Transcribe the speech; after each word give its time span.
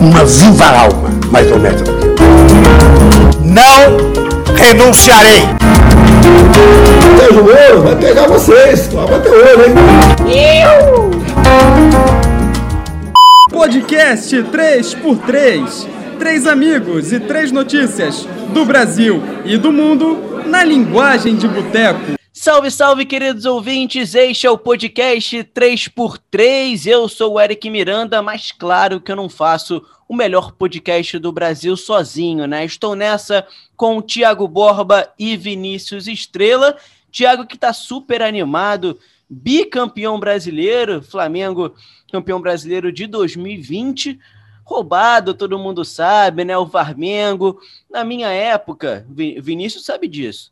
uma 0.00 0.24
viva 0.24 0.64
alma, 0.64 1.10
mais 1.30 1.50
honesta 1.52 1.84
do 1.84 1.92
que 1.98 2.06
eu. 2.06 2.14
Não 3.44 4.56
renunciarei. 4.56 5.42
Sérgio 7.18 7.44
Moro 7.44 7.82
vai 7.82 7.96
pegar 7.96 8.26
vocês, 8.26 8.88
vai 8.88 9.20
ter 9.20 9.28
olho, 9.28 9.66
hein? 9.66 9.74
Podcast 13.50 14.36
3x3. 14.36 15.86
Três 16.18 16.46
amigos 16.46 17.12
e 17.12 17.20
três 17.20 17.50
notícias 17.50 18.28
do 18.52 18.64
Brasil 18.64 19.22
e 19.44 19.56
do 19.56 19.72
mundo 19.72 20.42
na 20.46 20.62
linguagem 20.62 21.34
de 21.34 21.48
boteco. 21.48 22.19
Salve, 22.42 22.70
salve, 22.70 23.04
queridos 23.04 23.44
ouvintes! 23.44 24.14
Este 24.14 24.46
é 24.46 24.50
o 24.50 24.56
podcast 24.56 25.44
3x3. 25.44 26.86
Eu 26.86 27.06
sou 27.06 27.34
o 27.34 27.40
Eric 27.40 27.68
Miranda, 27.68 28.22
mas 28.22 28.50
claro 28.50 28.98
que 28.98 29.12
eu 29.12 29.16
não 29.16 29.28
faço 29.28 29.84
o 30.08 30.16
melhor 30.16 30.52
podcast 30.52 31.18
do 31.18 31.30
Brasil 31.32 31.76
sozinho, 31.76 32.46
né? 32.46 32.64
Estou 32.64 32.94
nessa 32.94 33.46
com 33.76 33.98
o 33.98 34.02
Thiago 34.02 34.48
Borba 34.48 35.12
e 35.18 35.36
Vinícius 35.36 36.08
Estrela. 36.08 36.78
Thiago 37.12 37.46
que 37.46 37.58
tá 37.58 37.74
super 37.74 38.22
animado, 38.22 38.98
bicampeão 39.28 40.18
brasileiro, 40.18 41.02
Flamengo 41.02 41.74
campeão 42.10 42.40
brasileiro 42.40 42.90
de 42.90 43.06
2020 43.06 44.18
roubado, 44.64 45.34
todo 45.34 45.58
mundo 45.58 45.84
sabe, 45.84 46.42
né? 46.46 46.56
O 46.56 46.64
Varmengo. 46.64 47.60
Na 47.90 48.02
minha 48.02 48.28
época, 48.28 49.04
Vinícius 49.10 49.84
sabe 49.84 50.08
disso. 50.08 50.50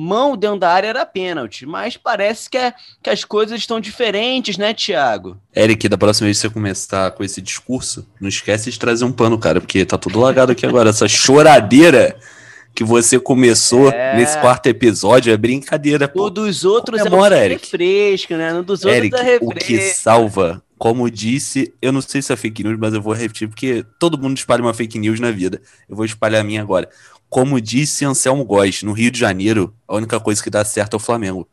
Mão 0.00 0.36
dentro 0.36 0.60
da 0.60 0.70
área 0.70 0.86
era 0.86 1.04
pênalti, 1.04 1.66
mas 1.66 1.96
parece 1.96 2.48
que, 2.48 2.56
é, 2.56 2.72
que 3.02 3.10
as 3.10 3.24
coisas 3.24 3.58
estão 3.58 3.80
diferentes, 3.80 4.56
né, 4.56 4.72
Thiago? 4.72 5.36
Eric, 5.56 5.88
da 5.88 5.98
próxima 5.98 6.26
vez 6.26 6.36
que 6.36 6.42
você 6.42 6.54
começar 6.54 7.10
com 7.10 7.24
esse 7.24 7.42
discurso, 7.42 8.06
não 8.20 8.28
esquece 8.28 8.70
de 8.70 8.78
trazer 8.78 9.04
um 9.04 9.10
pano, 9.10 9.36
cara, 9.36 9.60
porque 9.60 9.84
tá 9.84 9.98
tudo 9.98 10.20
lagado 10.20 10.52
aqui 10.52 10.64
agora. 10.64 10.90
Essa 10.90 11.08
choradeira 11.08 12.16
que 12.76 12.84
você 12.84 13.18
começou 13.18 13.90
é... 13.90 14.16
nesse 14.16 14.38
quarto 14.38 14.68
episódio 14.68 15.32
é 15.32 15.36
brincadeira, 15.36 16.06
pô. 16.06 16.26
O 16.26 16.30
dos 16.30 16.64
outros 16.64 17.02
Comemora, 17.02 17.36
é 17.36 17.40
um 17.40 17.44
Eric. 17.46 17.64
refresco, 17.64 18.34
né? 18.34 18.52
No 18.52 18.62
dos 18.62 18.84
outros 18.84 18.96
Eric, 18.96 19.16
é 19.16 19.22
refresco. 19.22 19.46
o 19.46 19.54
que 19.56 19.80
salva 19.80 20.62
como 20.78 21.10
disse, 21.10 21.74
eu 21.82 21.90
não 21.90 22.00
sei 22.00 22.22
se 22.22 22.32
é 22.32 22.36
fake 22.36 22.62
news, 22.62 22.78
mas 22.78 22.94
eu 22.94 23.02
vou 23.02 23.12
repetir, 23.12 23.48
porque 23.48 23.84
todo 23.98 24.16
mundo 24.16 24.38
espalha 24.38 24.62
uma 24.62 24.72
fake 24.72 24.96
news 24.96 25.18
na 25.18 25.32
vida. 25.32 25.60
Eu 25.88 25.96
vou 25.96 26.04
espalhar 26.04 26.40
a 26.40 26.44
minha 26.44 26.62
agora. 26.62 26.88
Como 27.28 27.60
disse 27.60 28.04
Anselmo 28.04 28.44
Góes, 28.44 28.82
no 28.82 28.92
Rio 28.92 29.10
de 29.10 29.18
Janeiro, 29.18 29.74
a 29.86 29.96
única 29.96 30.18
coisa 30.18 30.42
que 30.42 30.50
dá 30.50 30.64
certo 30.64 30.94
é 30.94 30.96
o 30.96 31.00
Flamengo. 31.00 31.46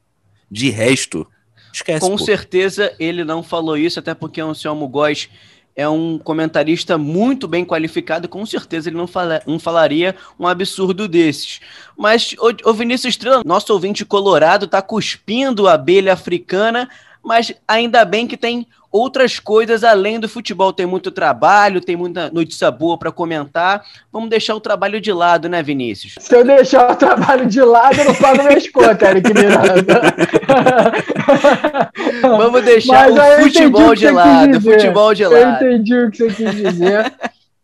De 0.49 0.69
resto, 0.69 1.27
esquece. 1.73 1.99
Com 1.99 2.15
pô. 2.15 2.23
certeza 2.23 2.93
ele 2.99 3.23
não 3.23 3.43
falou 3.43 3.77
isso, 3.77 3.99
até 3.99 4.13
porque 4.13 4.41
o 4.41 4.49
Anselmo 4.49 4.87
Góes 4.87 5.29
é 5.75 5.87
um 5.89 6.17
comentarista 6.17 6.97
muito 6.97 7.47
bem 7.47 7.65
qualificado, 7.65 8.29
com 8.29 8.45
certeza 8.45 8.87
ele 8.87 8.95
não, 8.95 9.07
fala, 9.07 9.41
não 9.45 9.59
falaria 9.59 10.15
um 10.39 10.47
absurdo 10.47 11.07
desses. 11.07 11.59
Mas 11.97 12.33
o, 12.39 12.69
o 12.69 12.73
Vinícius 12.73 13.13
Estrela, 13.13 13.41
nosso 13.45 13.73
ouvinte 13.73 14.05
colorado, 14.05 14.67
tá 14.67 14.81
cuspindo 14.81 15.67
a 15.67 15.73
abelha 15.73 16.13
africana, 16.13 16.89
mas 17.25 17.51
ainda 17.67 18.05
bem 18.05 18.27
que 18.27 18.37
tem 18.37 18.67
outras 18.91 19.39
coisas 19.39 19.83
além 19.83 20.19
do 20.19 20.29
futebol. 20.29 20.71
Tem 20.71 20.85
muito 20.85 21.11
trabalho, 21.11 21.81
tem 21.81 21.95
muita 21.95 22.29
notícia 22.29 22.71
boa 22.71 22.97
para 22.97 23.11
comentar. 23.11 23.83
Vamos 24.11 24.29
deixar 24.29 24.55
o 24.55 24.59
trabalho 24.61 25.01
de 25.01 25.11
lado, 25.11 25.49
né, 25.49 25.61
Vinícius? 25.61 26.15
Se 26.19 26.35
eu 26.35 26.45
deixar 26.45 26.91
o 26.91 26.95
trabalho 26.95 27.45
de 27.47 27.61
lado, 27.61 27.99
eu 27.99 28.05
não 28.05 28.15
pago 28.15 28.43
minhas 28.43 28.69
contas, 28.69 29.09
Eric 29.09 29.33
Miranda. 29.33 30.01
Vamos 32.21 32.63
deixar 32.63 33.09
Mas, 33.11 33.39
o 33.39 33.43
futebol 33.43 33.95
de 33.95 34.09
lado. 34.09 34.61
Futebol 34.61 35.13
de 35.13 35.25
lado. 35.25 35.63
Eu 35.65 35.71
entendi 35.71 35.97
o 35.97 36.11
que 36.11 36.17
você 36.17 36.27
quis 36.31 36.55
dizer. 36.55 37.11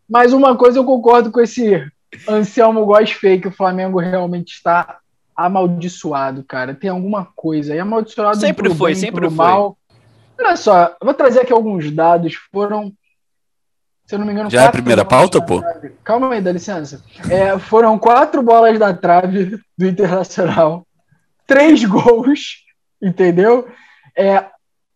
Mas 0.08 0.32
uma 0.32 0.56
coisa 0.56 0.78
eu 0.78 0.84
concordo 0.84 1.30
com 1.30 1.40
esse 1.40 1.82
Anselmo 2.28 2.84
Góes 2.84 3.12
fake, 3.12 3.48
o 3.48 3.52
Flamengo 3.52 3.98
realmente 3.98 4.52
está 4.52 4.98
amaldiçoado, 5.36 6.44
cara. 6.44 6.74
Tem 6.74 6.90
alguma 6.90 7.24
coisa 7.34 7.72
aí 7.72 7.80
amaldiçoado 7.80 8.38
sempre 8.38 8.68
pro 8.68 8.74
foi, 8.74 8.92
bem, 8.92 9.00
sempre 9.00 9.20
pro 9.20 9.30
foi. 9.30 9.36
mal. 9.36 9.78
Olha 10.38 10.56
só, 10.56 10.86
eu 11.00 11.04
vou 11.04 11.14
trazer 11.14 11.40
aqui 11.40 11.52
alguns 11.52 11.90
dados. 11.90 12.34
Foram, 12.52 12.92
se 14.06 14.14
eu 14.14 14.18
não 14.18 14.26
me 14.26 14.32
engano, 14.32 14.50
Já 14.50 14.62
é 14.62 14.66
a 14.66 14.72
primeira 14.72 15.04
pauta, 15.04 15.40
pô? 15.40 15.60
trave. 15.60 15.92
Calma 16.02 16.32
aí, 16.32 16.40
dá 16.40 16.52
licença. 16.52 17.02
É, 17.30 17.58
foram 17.58 17.98
quatro 17.98 18.42
bolas 18.42 18.78
da 18.78 18.92
trave 18.92 19.60
do 19.76 19.86
Internacional, 19.86 20.86
três 21.46 21.84
gols, 21.84 22.64
entendeu? 23.00 23.68
É, 24.16 24.46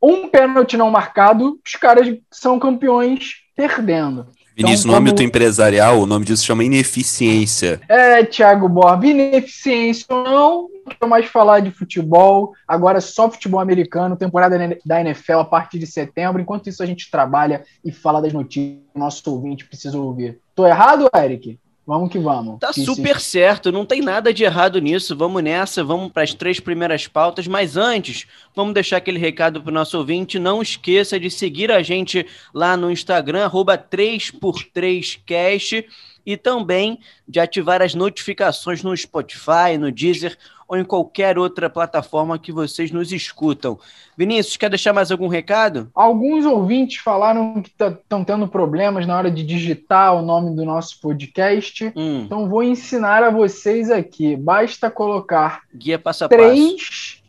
um 0.03 0.29
pênalti 0.29 0.77
não 0.77 0.91
marcado, 0.91 1.59
os 1.65 1.73
caras 1.73 2.09
são 2.31 2.59
campeões 2.59 3.35
perdendo. 3.57 4.27
Vinícius, 4.57 4.81
Então, 4.87 4.93
no 4.93 4.99
âmbito 4.99 5.17
como- 5.17 5.29
empresarial, 5.29 6.01
o 6.01 6.07
nome 6.07 6.25
disso 6.25 6.45
chama 6.45 6.65
ineficiência. 6.65 7.81
É, 7.89 8.25
Thiago 8.25 8.69
Borba, 8.69 9.07
ineficiência 9.07 10.07
ou 10.09 10.25
não, 10.25 10.63
não 10.87 10.93
quero 10.99 11.11
mais 11.11 11.27
falar 11.27 11.61
de 11.61 11.71
futebol, 11.71 12.53
agora 12.67 12.99
é 12.99 13.01
só 13.01 13.31
futebol 13.31 13.61
americano, 13.61 14.17
temporada 14.17 14.59
da 14.85 15.01
NFL 15.01 15.41
a 15.41 15.45
partir 15.45 15.79
de 15.79 15.87
setembro, 15.87 16.41
enquanto 16.41 16.69
isso 16.69 16.83
a 16.83 16.87
gente 16.87 17.11
trabalha 17.11 17.65
e 17.85 17.93
fala 17.93 18.21
das 18.23 18.33
notícias 18.33 18.79
que 18.93 18.97
o 18.97 18.99
nosso 18.99 19.31
ouvinte 19.31 19.67
precisa 19.67 19.99
ouvir. 19.99 20.39
Tô 20.55 20.67
errado, 20.67 21.09
Eric? 21.15 21.59
Vamos 21.87 22.11
que 22.11 22.19
vamos. 22.19 22.59
Tá 22.59 22.73
Que 22.73 22.85
super 22.85 23.21
certo, 23.21 23.71
não 23.71 23.87
tem 23.87 24.01
nada 24.01 24.35
de 24.35 24.43
errado 24.43 24.81
nisso. 24.81 25.17
Vamos 25.17 25.41
nessa, 25.41 25.85
vamos 25.85 26.11
para 26.11 26.25
as 26.25 26.35
três 26.35 26.59
primeiras 26.59 27.07
pautas. 27.07 27.47
Mas 27.47 27.77
antes, 27.77 28.27
vamos 28.57 28.75
deixar 28.75 28.97
aquele 28.97 29.21
recado 29.21 29.63
para 29.63 29.71
o 29.71 29.75
nosso 29.75 29.97
ouvinte. 29.97 30.37
Não 30.37 30.61
esqueça 30.61 31.21
de 31.21 31.31
seguir 31.31 31.71
a 31.71 31.83
gente 31.83 32.27
lá 32.53 32.77
no 32.77 32.91
Instagram, 32.91 33.45
arroba 33.45 33.79
3x3cast, 33.79 35.85
e 36.27 36.37
também 36.37 36.99
de 37.27 37.39
ativar 37.39 37.81
as 37.81 37.95
notificações 37.95 38.83
no 38.83 38.95
Spotify, 38.97 39.79
no 39.79 39.93
Deezer 39.93 40.37
ou 40.69 40.77
em 40.77 40.85
qualquer 40.85 41.39
outra 41.39 41.71
plataforma 41.71 42.39
que 42.39 42.51
vocês 42.51 42.91
nos 42.91 43.13
escutam. 43.13 43.79
Vinícius, 44.17 44.57
quer 44.57 44.69
deixar 44.69 44.93
mais 44.93 45.13
algum 45.13 45.29
recado? 45.29 45.89
Alguns 45.95 46.45
ouvintes 46.45 46.99
falaram 46.99 47.63
que 47.63 47.71
estão 47.71 48.25
tendo 48.25 48.49
problemas 48.49 49.07
na 49.07 49.17
hora 49.17 49.31
de 49.31 49.45
digitar 49.45 50.15
o 50.17 50.23
nome 50.23 50.57
do 50.57 50.65
nosso 50.65 51.01
podcast. 51.01 51.93
Hum, 51.95 52.23
Então 52.25 52.49
vou 52.49 52.65
ensinar 52.65 53.23
a 53.23 53.31
vocês 53.31 53.91
aqui. 53.91 54.35
Basta 54.35 54.91
colocar 54.91 55.63
guia 55.73 55.99
passo 55.99 56.25
a 56.25 56.29
passo. 56.29 56.41
3 56.41 57.23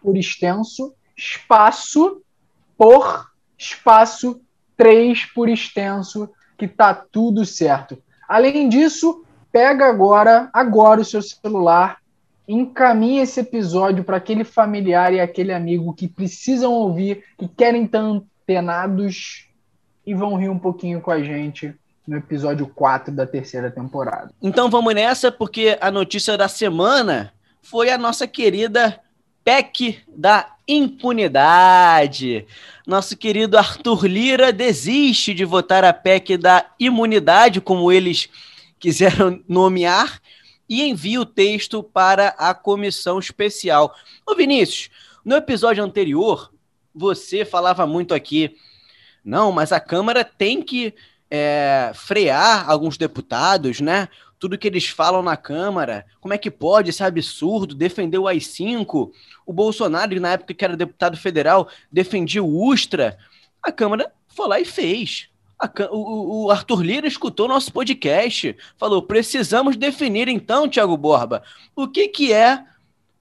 por 0.00 0.16
extenso, 0.16 0.94
espaço 1.16 2.22
por 2.76 3.30
espaço, 3.58 4.40
3 4.76 5.26
por 5.34 5.48
extenso, 5.48 6.28
que 6.56 6.68
tá 6.68 6.94
tudo 6.94 7.44
certo. 7.44 7.98
Além 8.28 8.68
disso, 8.68 9.24
pega 9.52 9.86
agora, 9.86 10.48
agora 10.52 11.00
o 11.00 11.04
seu 11.04 11.22
celular, 11.22 11.98
encaminha 12.46 13.22
esse 13.22 13.40
episódio 13.40 14.04
para 14.04 14.16
aquele 14.16 14.44
familiar 14.44 15.12
e 15.12 15.20
aquele 15.20 15.52
amigo 15.52 15.94
que 15.94 16.08
precisam 16.08 16.72
ouvir, 16.72 17.24
que 17.38 17.48
querem 17.48 17.84
estar 17.84 18.00
antenados 18.00 19.48
e 20.06 20.14
vão 20.14 20.36
rir 20.36 20.50
um 20.50 20.58
pouquinho 20.58 21.00
com 21.00 21.10
a 21.10 21.22
gente 21.22 21.74
no 22.06 22.18
episódio 22.18 22.66
4 22.66 23.14
da 23.14 23.26
terceira 23.26 23.70
temporada. 23.70 24.30
Então 24.42 24.68
vamos 24.68 24.94
nessa, 24.94 25.32
porque 25.32 25.78
a 25.80 25.90
notícia 25.90 26.36
da 26.36 26.48
semana 26.48 27.32
foi 27.62 27.90
a 27.90 27.96
nossa 27.96 28.26
querida 28.26 29.00
PEC 29.44 30.02
da 30.08 30.54
impunidade. 30.66 32.46
Nosso 32.86 33.16
querido 33.16 33.58
Arthur 33.58 34.06
Lira 34.06 34.52
desiste 34.52 35.34
de 35.34 35.44
votar 35.44 35.84
a 35.84 35.92
PEC 35.92 36.38
da 36.38 36.66
imunidade, 36.80 37.60
como 37.60 37.92
eles 37.92 38.28
quiseram 38.78 39.42
nomear, 39.48 40.20
e 40.68 40.82
envia 40.82 41.20
o 41.20 41.26
texto 41.26 41.82
para 41.82 42.28
a 42.38 42.54
comissão 42.54 43.18
especial. 43.18 43.94
Ô 44.26 44.34
Vinícius, 44.34 44.88
no 45.24 45.36
episódio 45.36 45.84
anterior, 45.84 46.50
você 46.94 47.44
falava 47.44 47.86
muito 47.86 48.14
aqui, 48.14 48.56
não, 49.24 49.52
mas 49.52 49.72
a 49.72 49.80
Câmara 49.80 50.24
tem 50.24 50.62
que 50.62 50.94
é, 51.30 51.90
frear 51.94 52.68
alguns 52.70 52.96
deputados, 52.96 53.80
né? 53.80 54.08
Tudo 54.38 54.58
que 54.58 54.68
eles 54.68 54.88
falam 54.88 55.22
na 55.22 55.36
Câmara, 55.36 56.04
como 56.20 56.34
é 56.34 56.38
que 56.38 56.50
pode 56.50 56.90
esse 56.90 57.02
absurdo 57.02 57.74
defender 57.74 58.18
o 58.18 58.28
AI-5? 58.28 59.10
O 59.46 59.52
Bolsonaro, 59.52 60.20
na 60.20 60.32
época 60.32 60.54
que 60.54 60.64
era 60.64 60.76
deputado 60.76 61.16
federal, 61.16 61.68
defendia 61.90 62.42
o 62.42 62.66
Ustra. 62.66 63.16
A 63.62 63.72
Câmara 63.72 64.12
foi 64.28 64.48
lá 64.48 64.60
e 64.60 64.64
fez. 64.64 65.28
A 65.58 65.70
o, 65.90 66.46
o 66.46 66.50
Arthur 66.50 66.82
Lira 66.82 67.06
escutou 67.06 67.48
nosso 67.48 67.72
podcast, 67.72 68.56
falou: 68.76 69.02
precisamos 69.02 69.76
definir 69.76 70.28
então, 70.28 70.68
Tiago 70.68 70.96
Borba, 70.96 71.42
o 71.74 71.88
que, 71.88 72.08
que 72.08 72.32
é 72.32 72.64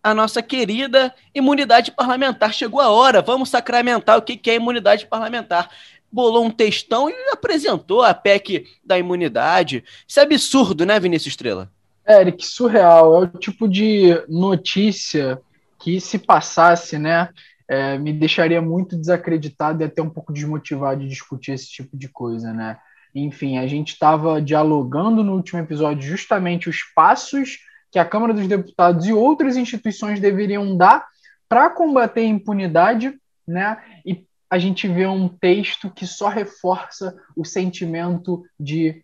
a 0.03 0.13
nossa 0.13 0.43
querida 0.43 1.15
imunidade 1.33 1.91
parlamentar. 1.91 2.53
Chegou 2.53 2.81
a 2.81 2.89
hora, 2.89 3.21
vamos 3.21 3.49
sacramentar 3.49 4.17
o 4.17 4.21
que, 4.21 4.35
que 4.35 4.51
é 4.51 4.55
imunidade 4.55 5.07
parlamentar 5.07 5.69
bolou 6.13 6.45
um 6.45 6.51
textão 6.51 7.09
e 7.09 7.13
apresentou 7.31 8.03
a 8.03 8.13
PEC 8.13 8.67
da 8.85 8.99
imunidade. 8.99 9.83
Isso 10.07 10.19
é 10.19 10.23
absurdo, 10.23 10.85
né, 10.85 10.99
Vinícius 10.99 11.33
Estrela? 11.33 11.71
Eric, 12.07 12.45
surreal. 12.45 13.15
É 13.15 13.25
o 13.25 13.27
tipo 13.27 13.67
de 13.67 14.23
notícia 14.29 15.41
que, 15.79 15.99
se 15.99 16.19
passasse, 16.19 16.99
né, 16.99 17.29
é, 17.67 17.97
me 17.97 18.13
deixaria 18.13 18.61
muito 18.61 18.95
desacreditado 18.95 19.81
e 19.81 19.85
até 19.85 20.01
um 20.01 20.09
pouco 20.09 20.31
desmotivado 20.31 21.01
de 21.01 21.07
discutir 21.07 21.53
esse 21.53 21.67
tipo 21.67 21.97
de 21.97 22.07
coisa, 22.07 22.53
né? 22.53 22.77
Enfim, 23.15 23.57
a 23.57 23.67
gente 23.67 23.93
estava 23.93 24.41
dialogando 24.41 25.23
no 25.23 25.33
último 25.35 25.59
episódio 25.59 26.07
justamente 26.07 26.69
os 26.69 26.79
passos 26.95 27.59
que 27.91 27.99
a 27.99 28.05
Câmara 28.05 28.33
dos 28.33 28.47
Deputados 28.47 29.05
e 29.05 29.13
outras 29.13 29.55
instituições 29.55 30.19
deveriam 30.19 30.75
dar 30.75 31.05
para 31.47 31.69
combater 31.69 32.21
a 32.21 32.25
impunidade, 32.25 33.13
né? 33.47 33.77
E 34.05 34.25
a 34.53 34.59
gente 34.59 34.87
vê 34.87 35.07
um 35.07 35.27
texto 35.27 35.89
que 35.89 36.05
só 36.05 36.27
reforça 36.27 37.19
o 37.35 37.43
sentimento 37.43 38.45
de 38.59 39.03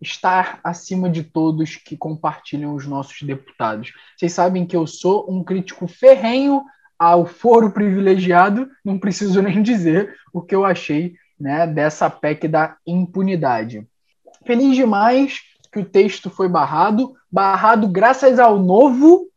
estar 0.00 0.60
acima 0.62 1.10
de 1.10 1.24
todos 1.24 1.74
que 1.74 1.96
compartilham 1.96 2.76
os 2.76 2.86
nossos 2.86 3.20
deputados. 3.22 3.92
Vocês 4.16 4.32
sabem 4.32 4.64
que 4.64 4.76
eu 4.76 4.86
sou 4.86 5.28
um 5.28 5.42
crítico 5.42 5.88
ferrenho 5.88 6.62
ao 6.96 7.26
foro 7.26 7.72
privilegiado, 7.72 8.70
não 8.84 9.00
preciso 9.00 9.42
nem 9.42 9.60
dizer 9.64 10.14
o 10.32 10.40
que 10.40 10.54
eu 10.54 10.64
achei 10.64 11.16
né, 11.40 11.66
dessa 11.66 12.08
PEC 12.08 12.46
da 12.46 12.76
impunidade. 12.86 13.84
Feliz 14.46 14.76
demais 14.76 15.40
que 15.72 15.80
o 15.80 15.84
texto 15.84 16.30
foi 16.30 16.48
barrado, 16.48 17.16
barrado 17.28 17.88
graças 17.88 18.38
ao 18.38 18.60
novo 18.60 19.27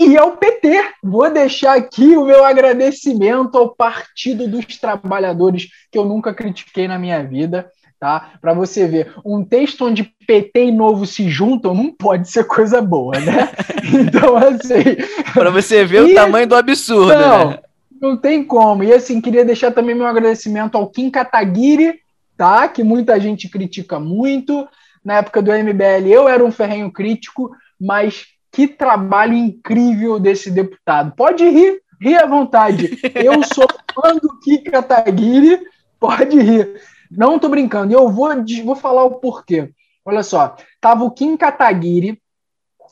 e 0.00 0.16
ao 0.16 0.36
PT. 0.36 0.94
Vou 1.02 1.30
deixar 1.30 1.76
aqui 1.76 2.16
o 2.16 2.24
meu 2.24 2.44
agradecimento 2.44 3.56
ao 3.56 3.74
Partido 3.74 4.48
dos 4.48 4.66
Trabalhadores, 4.78 5.68
que 5.90 5.98
eu 5.98 6.04
nunca 6.04 6.34
critiquei 6.34 6.86
na 6.86 6.98
minha 6.98 7.22
vida 7.22 7.70
tá? 7.98 8.32
Para 8.40 8.52
você 8.52 8.86
ver, 8.86 9.14
um 9.24 9.44
texto 9.44 9.86
onde 9.86 10.12
PT 10.26 10.66
e 10.66 10.72
Novo 10.72 11.06
se 11.06 11.28
juntam 11.28 11.74
não 11.74 11.90
pode 11.92 12.30
ser 12.30 12.44
coisa 12.44 12.80
boa, 12.80 13.18
né? 13.18 13.50
então, 13.84 14.36
assim. 14.36 14.96
Para 15.32 15.50
você 15.50 15.84
ver 15.84 16.06
e... 16.06 16.12
o 16.12 16.14
tamanho 16.14 16.46
do 16.46 16.54
absurdo, 16.54 17.12
não, 17.14 17.50
né? 17.50 17.58
Não 18.00 18.16
tem 18.16 18.44
como. 18.44 18.84
E 18.84 18.92
assim, 18.92 19.20
queria 19.20 19.44
deixar 19.44 19.72
também 19.72 19.94
meu 19.94 20.06
agradecimento 20.06 20.76
ao 20.76 20.88
Kim 20.88 21.10
Kataguiri, 21.10 22.00
tá? 22.36 22.68
Que 22.68 22.84
muita 22.84 23.18
gente 23.18 23.48
critica 23.48 23.98
muito. 23.98 24.68
Na 25.04 25.14
época 25.14 25.40
do 25.40 25.52
MBL, 25.52 26.08
eu 26.08 26.28
era 26.28 26.44
um 26.44 26.52
ferrenho 26.52 26.90
crítico, 26.90 27.50
mas 27.80 28.26
que 28.56 28.66
trabalho 28.66 29.34
incrível 29.34 30.18
desse 30.18 30.50
deputado. 30.50 31.12
Pode 31.14 31.46
rir, 31.46 31.82
rir 32.00 32.16
à 32.16 32.24
vontade. 32.24 32.98
Eu 33.14 33.42
sou 33.44 33.68
fã 33.94 34.16
do 34.16 34.40
Kim 34.40 34.62
Kataguiri, 34.62 35.60
pode 36.00 36.40
rir. 36.40 36.80
Não 37.10 37.38
tô 37.38 37.50
brincando. 37.50 37.92
Eu 37.92 38.08
vou, 38.08 38.30
vou 38.64 38.74
falar 38.74 39.04
o 39.04 39.16
porquê. 39.16 39.70
Olha 40.02 40.22
só, 40.22 40.56
tava 40.80 41.04
o 41.04 41.10
Kim 41.10 41.36
Kataguiri, 41.36 42.18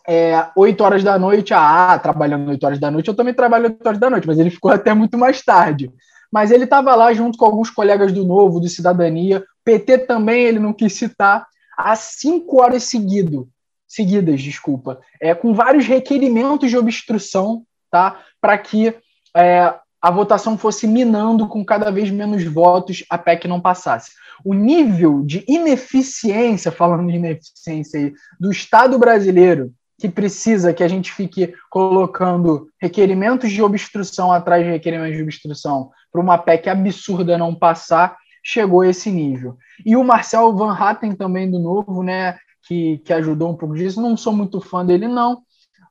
é, 0.07 0.51
8 0.55 0.85
horas 0.85 1.03
da 1.03 1.19
noite, 1.19 1.55
ah, 1.55 1.99
trabalhando 1.99 2.51
8 2.51 2.63
horas 2.67 2.79
da 2.79 2.91
noite, 2.91 3.09
eu 3.09 3.15
também 3.15 3.33
trabalho 3.33 3.65
8 3.65 3.87
horas 3.87 3.99
da 3.99 4.11
noite, 4.11 4.27
mas 4.27 4.39
ele 4.39 4.51
ficou 4.51 4.71
até 4.71 4.93
muito 4.93 5.17
mais 5.17 5.43
tarde. 5.43 5.91
Mas 6.31 6.51
ele 6.51 6.65
estava 6.65 6.95
lá 6.95 7.15
junto 7.15 7.39
com 7.39 7.47
alguns 7.47 7.71
colegas 7.71 8.13
do 8.13 8.23
Novo, 8.27 8.61
do 8.61 8.69
Cidadania, 8.69 9.43
PT 9.65 10.01
também 10.01 10.43
ele 10.43 10.59
não 10.59 10.75
quis 10.75 10.93
citar, 10.93 11.47
às 11.75 12.01
5 12.19 12.61
horas 12.61 12.83
seguido, 12.83 13.49
seguidas, 13.95 14.43
desculpa, 14.43 15.01
é, 15.21 15.35
com 15.35 15.55
vários 15.55 15.87
requerimentos 15.87 16.71
de 16.71 16.77
obstrução, 16.77 17.65
tá? 17.91 18.21
Para 18.41 18.59
que 18.59 18.95
é, 19.37 19.75
a 20.03 20.11
votação 20.11 20.59
fosse 20.59 20.87
minando 20.87 21.49
com 21.49 21.65
cada 21.65 21.91
vez 21.91 22.11
menos 22.11 22.45
votos 22.45 23.05
a 23.09 23.17
PEC 23.17 23.49
não 23.49 23.61
passasse. 23.61 24.11
O 24.45 24.53
nível 24.53 25.23
de 25.23 25.45
ineficiência, 25.49 26.71
falando 26.71 27.09
de 27.09 27.17
ineficiência 27.17 28.01
aí, 28.01 28.13
do 28.39 28.51
Estado 28.51 28.99
brasileiro, 28.99 29.73
que 29.99 30.09
precisa 30.09 30.75
que 30.75 30.83
a 30.83 30.89
gente 30.89 31.13
fique 31.13 31.55
colocando 31.71 32.69
requerimentos 32.81 33.51
de 33.51 33.63
obstrução 33.63 34.33
atrás 34.33 34.65
de 34.65 34.71
requerimentos 34.71 35.17
de 35.17 35.23
obstrução 35.23 35.91
para 36.13 36.21
uma 36.21 36.37
PEC 36.37 36.69
absurda 36.69 37.39
não 37.39 37.55
passar, 37.55 38.17
chegou 38.45 38.83
a 38.83 38.89
esse 38.89 39.11
nível. 39.11 39.57
E 39.87 39.97
o 39.97 40.05
Marcel 40.05 40.55
Van 40.55 40.77
Hatten 40.77 41.13
também 41.13 41.51
do 41.51 41.59
Novo, 41.59 42.03
né, 42.03 42.37
que, 42.67 42.99
que 42.99 43.13
ajudou 43.13 43.51
um 43.51 43.57
pouco 43.57 43.75
disso, 43.75 44.01
não 44.01 44.17
sou 44.17 44.33
muito 44.33 44.61
fã 44.61 44.85
dele 44.85 45.09
não, 45.09 45.43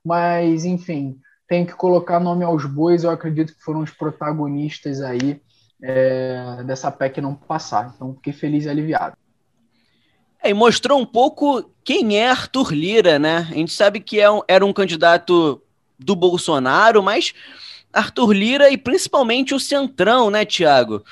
mas 0.04 0.66
enfim, 0.66 1.18
tem 1.48 1.66
que 1.66 1.74
colocar 1.74 2.20
nome 2.20 2.44
aos 2.44 2.66
bois, 2.66 3.04
eu 3.04 3.12
acredito 3.12 3.54
que 3.54 3.64
foram 3.64 3.82
os 3.82 3.92
protagonistas 3.92 5.02
aí 5.02 5.40
é, 5.82 6.64
dessa 6.66 6.90
PEC 6.90 7.22
não 7.22 7.36
passar. 7.36 7.94
Então, 7.96 8.16
fiquei 8.16 8.34
feliz 8.34 8.66
e 8.66 8.70
aliviado. 8.70 9.16
É, 10.42 10.50
e 10.50 10.54
mostrou 10.54 11.00
um 11.00 11.06
pouco 11.06 11.72
quem 11.84 12.18
é 12.18 12.30
Arthur 12.30 12.74
Lira, 12.74 13.20
né? 13.20 13.48
A 13.50 13.54
gente 13.54 13.72
sabe 13.72 14.00
que 14.00 14.20
é 14.20 14.32
um, 14.32 14.42
era 14.48 14.66
um 14.66 14.74
candidato 14.74 15.62
do 16.00 16.16
Bolsonaro, 16.16 17.04
mas 17.04 17.34
Arthur 17.92 18.34
Lira 18.34 18.70
e 18.70 18.78
principalmente 18.78 19.54
o 19.54 19.60
Centrão, 19.60 20.30
né, 20.30 20.44
Tiago? 20.46 21.04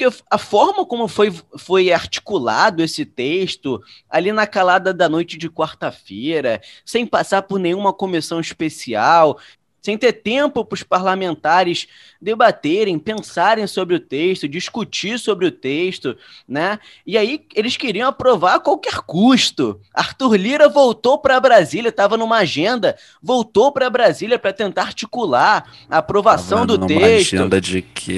Porque 0.00 0.22
a 0.30 0.38
forma 0.38 0.86
como 0.86 1.06
foi, 1.06 1.30
foi 1.58 1.92
articulado 1.92 2.82
esse 2.82 3.04
texto, 3.04 3.78
ali 4.08 4.32
na 4.32 4.46
calada 4.46 4.94
da 4.94 5.10
noite 5.10 5.36
de 5.36 5.50
quarta-feira, 5.50 6.62
sem 6.86 7.04
passar 7.04 7.42
por 7.42 7.58
nenhuma 7.58 7.92
comissão 7.92 8.40
especial, 8.40 9.38
sem 9.82 9.96
ter 9.96 10.12
tempo 10.12 10.64
para 10.64 10.74
os 10.74 10.82
parlamentares 10.82 11.86
debaterem, 12.20 12.98
pensarem 12.98 13.66
sobre 13.66 13.96
o 13.96 14.00
texto, 14.00 14.46
discutir 14.46 15.18
sobre 15.18 15.46
o 15.46 15.50
texto, 15.50 16.16
né? 16.46 16.78
E 17.06 17.16
aí 17.16 17.44
eles 17.54 17.76
queriam 17.76 18.08
aprovar 18.08 18.56
a 18.56 18.60
qualquer 18.60 18.98
custo. 19.06 19.80
Arthur 19.94 20.36
Lira 20.36 20.68
voltou 20.68 21.18
para 21.18 21.40
Brasília, 21.40 21.88
estava 21.88 22.16
numa 22.16 22.38
agenda, 22.38 22.96
voltou 23.22 23.72
para 23.72 23.88
Brasília 23.88 24.38
para 24.38 24.52
tentar 24.52 24.82
articular 24.82 25.64
a 25.88 25.98
aprovação 25.98 26.66
do 26.66 26.86
texto. 26.86 27.36
agenda 27.36 27.60
de 27.60 27.80
que, 27.80 28.12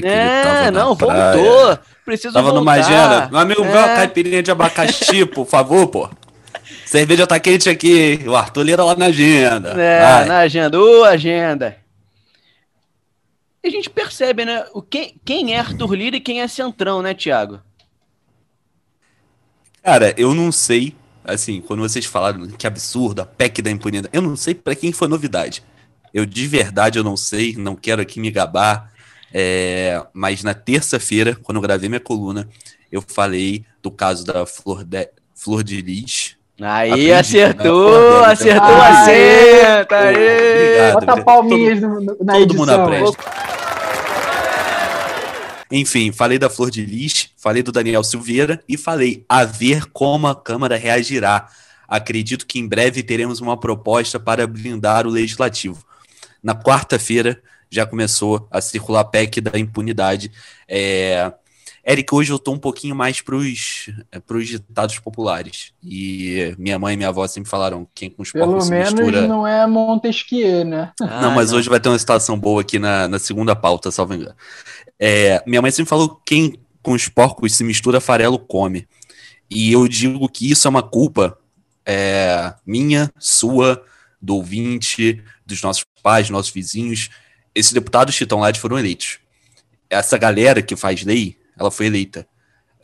que 0.00 0.06
é, 0.06 0.70
não, 0.70 0.94
voltou. 0.94 1.78
Preciso 2.04 2.34
tava 2.34 2.50
voltar. 2.50 2.60
numa 2.60 2.72
agenda. 2.72 3.28
Meu 3.30 3.40
amigo, 3.40 3.64
é. 3.64 3.96
caipirinha 3.96 4.42
de 4.42 4.50
abacaxi, 4.50 5.24
por 5.24 5.46
favor, 5.46 5.86
pô. 5.86 6.10
Cerveja 6.94 7.26
tá 7.26 7.40
quente 7.40 7.68
aqui. 7.68 8.20
O 8.24 8.36
Arthur 8.36 8.62
Lira 8.62 8.84
lá 8.84 8.94
na 8.94 9.06
agenda. 9.06 9.70
É, 9.70 10.00
Vai. 10.00 10.24
na 10.26 10.38
agenda. 10.38 10.80
Ô, 10.80 11.02
agenda. 11.02 11.76
E 13.64 13.66
a 13.66 13.70
gente 13.72 13.90
percebe, 13.90 14.44
né? 14.44 14.64
O 14.72 14.80
que, 14.80 15.16
quem 15.24 15.54
é 15.54 15.58
Arthur 15.58 15.92
Lira 15.92 16.16
e 16.18 16.20
quem 16.20 16.40
é 16.40 16.46
Centrão, 16.46 17.02
né, 17.02 17.12
Tiago? 17.12 17.60
Cara, 19.82 20.14
eu 20.16 20.32
não 20.36 20.52
sei. 20.52 20.94
Assim, 21.24 21.60
quando 21.60 21.80
vocês 21.80 22.06
falaram 22.06 22.46
que 22.46 22.64
absurdo, 22.64 23.22
a 23.22 23.26
PEC 23.26 23.60
da 23.60 23.72
impunidade, 23.72 24.14
eu 24.16 24.22
não 24.22 24.36
sei 24.36 24.54
para 24.54 24.76
quem 24.76 24.92
foi 24.92 25.08
novidade. 25.08 25.64
Eu 26.12 26.24
de 26.24 26.46
verdade 26.46 26.96
eu 26.96 27.02
não 27.02 27.16
sei, 27.16 27.56
não 27.56 27.74
quero 27.74 28.02
aqui 28.02 28.20
me 28.20 28.30
gabar. 28.30 28.92
É, 29.32 30.00
mas 30.12 30.44
na 30.44 30.54
terça-feira, 30.54 31.34
quando 31.42 31.56
eu 31.56 31.62
gravei 31.62 31.88
minha 31.88 31.98
coluna, 31.98 32.48
eu 32.92 33.02
falei 33.02 33.64
do 33.82 33.90
caso 33.90 34.24
da 34.24 34.46
Flor 34.46 34.84
de, 34.84 35.10
Flor 35.34 35.64
de 35.64 35.82
Lis, 35.82 36.36
Aí 36.60 37.12
acertou, 37.12 38.20
né? 38.20 38.26
acertou 38.26 38.68
o 38.68 38.82
acerto. 38.82 39.94
Obrigado, 39.94 40.94
Bota 40.94 41.24
palminhas 41.24 41.80
todo, 41.80 42.00
no, 42.00 42.16
na 42.24 42.32
todo 42.34 42.42
edição. 42.42 42.58
mundo 42.58 42.70
aprende. 42.70 43.16
Enfim, 45.72 46.12
falei 46.12 46.38
da 46.38 46.48
Flor 46.48 46.70
de 46.70 46.84
Lis, 46.84 47.30
falei 47.36 47.62
do 47.62 47.72
Daniel 47.72 48.04
Silveira 48.04 48.62
e 48.68 48.76
falei 48.76 49.24
a 49.28 49.44
ver 49.44 49.86
como 49.92 50.28
a 50.28 50.34
Câmara 50.34 50.76
reagirá. 50.76 51.48
Acredito 51.88 52.46
que 52.46 52.60
em 52.60 52.68
breve 52.68 53.02
teremos 53.02 53.40
uma 53.40 53.58
proposta 53.58 54.20
para 54.20 54.46
blindar 54.46 55.06
o 55.06 55.10
legislativo. 55.10 55.84
Na 56.42 56.54
quarta-feira 56.54 57.42
já 57.68 57.84
começou 57.84 58.46
a 58.50 58.60
circular 58.60 59.00
a 59.00 59.04
PEC 59.04 59.40
da 59.40 59.58
impunidade. 59.58 60.30
É, 60.68 61.32
Eric, 61.86 62.14
hoje 62.14 62.32
eu 62.32 62.38
tô 62.38 62.52
um 62.52 62.58
pouquinho 62.58 62.96
mais 62.96 63.20
pros, 63.20 63.90
eh, 64.10 64.18
pros 64.18 64.48
ditados 64.48 64.98
populares. 64.98 65.72
E 65.82 66.54
minha 66.58 66.78
mãe 66.78 66.94
e 66.94 66.96
minha 66.96 67.10
avó 67.10 67.26
sempre 67.26 67.50
falaram 67.50 67.86
quem 67.94 68.08
com 68.08 68.22
os 68.22 68.32
Pelo 68.32 68.46
porcos 68.46 68.70
menos 68.70 68.88
se 68.88 68.94
mistura... 68.94 69.26
não 69.26 69.46
é 69.46 69.66
Montesquieu, 69.66 70.64
né? 70.64 70.92
Ah, 71.00 71.20
não, 71.20 71.32
mas 71.32 71.50
não. 71.50 71.58
hoje 71.58 71.68
vai 71.68 71.78
ter 71.78 71.90
uma 71.90 71.98
situação 71.98 72.38
boa 72.38 72.62
aqui 72.62 72.78
na, 72.78 73.06
na 73.06 73.18
segunda 73.18 73.54
pauta, 73.54 73.90
salvo 73.90 74.14
engano. 74.14 74.34
É, 74.98 75.42
minha 75.46 75.60
mãe 75.60 75.70
sempre 75.70 75.90
falou 75.90 76.20
quem 76.24 76.58
com 76.82 76.92
os 76.92 77.06
porcos 77.08 77.54
se 77.54 77.62
mistura, 77.62 78.00
farelo 78.00 78.38
come. 78.38 78.88
E 79.50 79.70
eu 79.70 79.86
digo 79.86 80.26
que 80.28 80.50
isso 80.50 80.66
é 80.66 80.70
uma 80.70 80.82
culpa 80.82 81.36
é, 81.84 82.54
minha, 82.66 83.12
sua, 83.18 83.84
do 84.20 84.36
ouvinte, 84.36 85.22
dos 85.44 85.60
nossos 85.60 85.84
pais, 86.02 86.30
nossos 86.30 86.50
vizinhos. 86.50 87.10
Esses 87.54 87.72
deputados 87.72 88.16
que 88.16 88.24
estão 88.24 88.40
lá 88.40 88.52
foram 88.54 88.78
eleitos. 88.78 89.18
Essa 89.90 90.16
galera 90.16 90.62
que 90.62 90.74
faz 90.76 91.04
lei 91.04 91.36
ela 91.58 91.70
foi 91.70 91.86
eleita. 91.86 92.26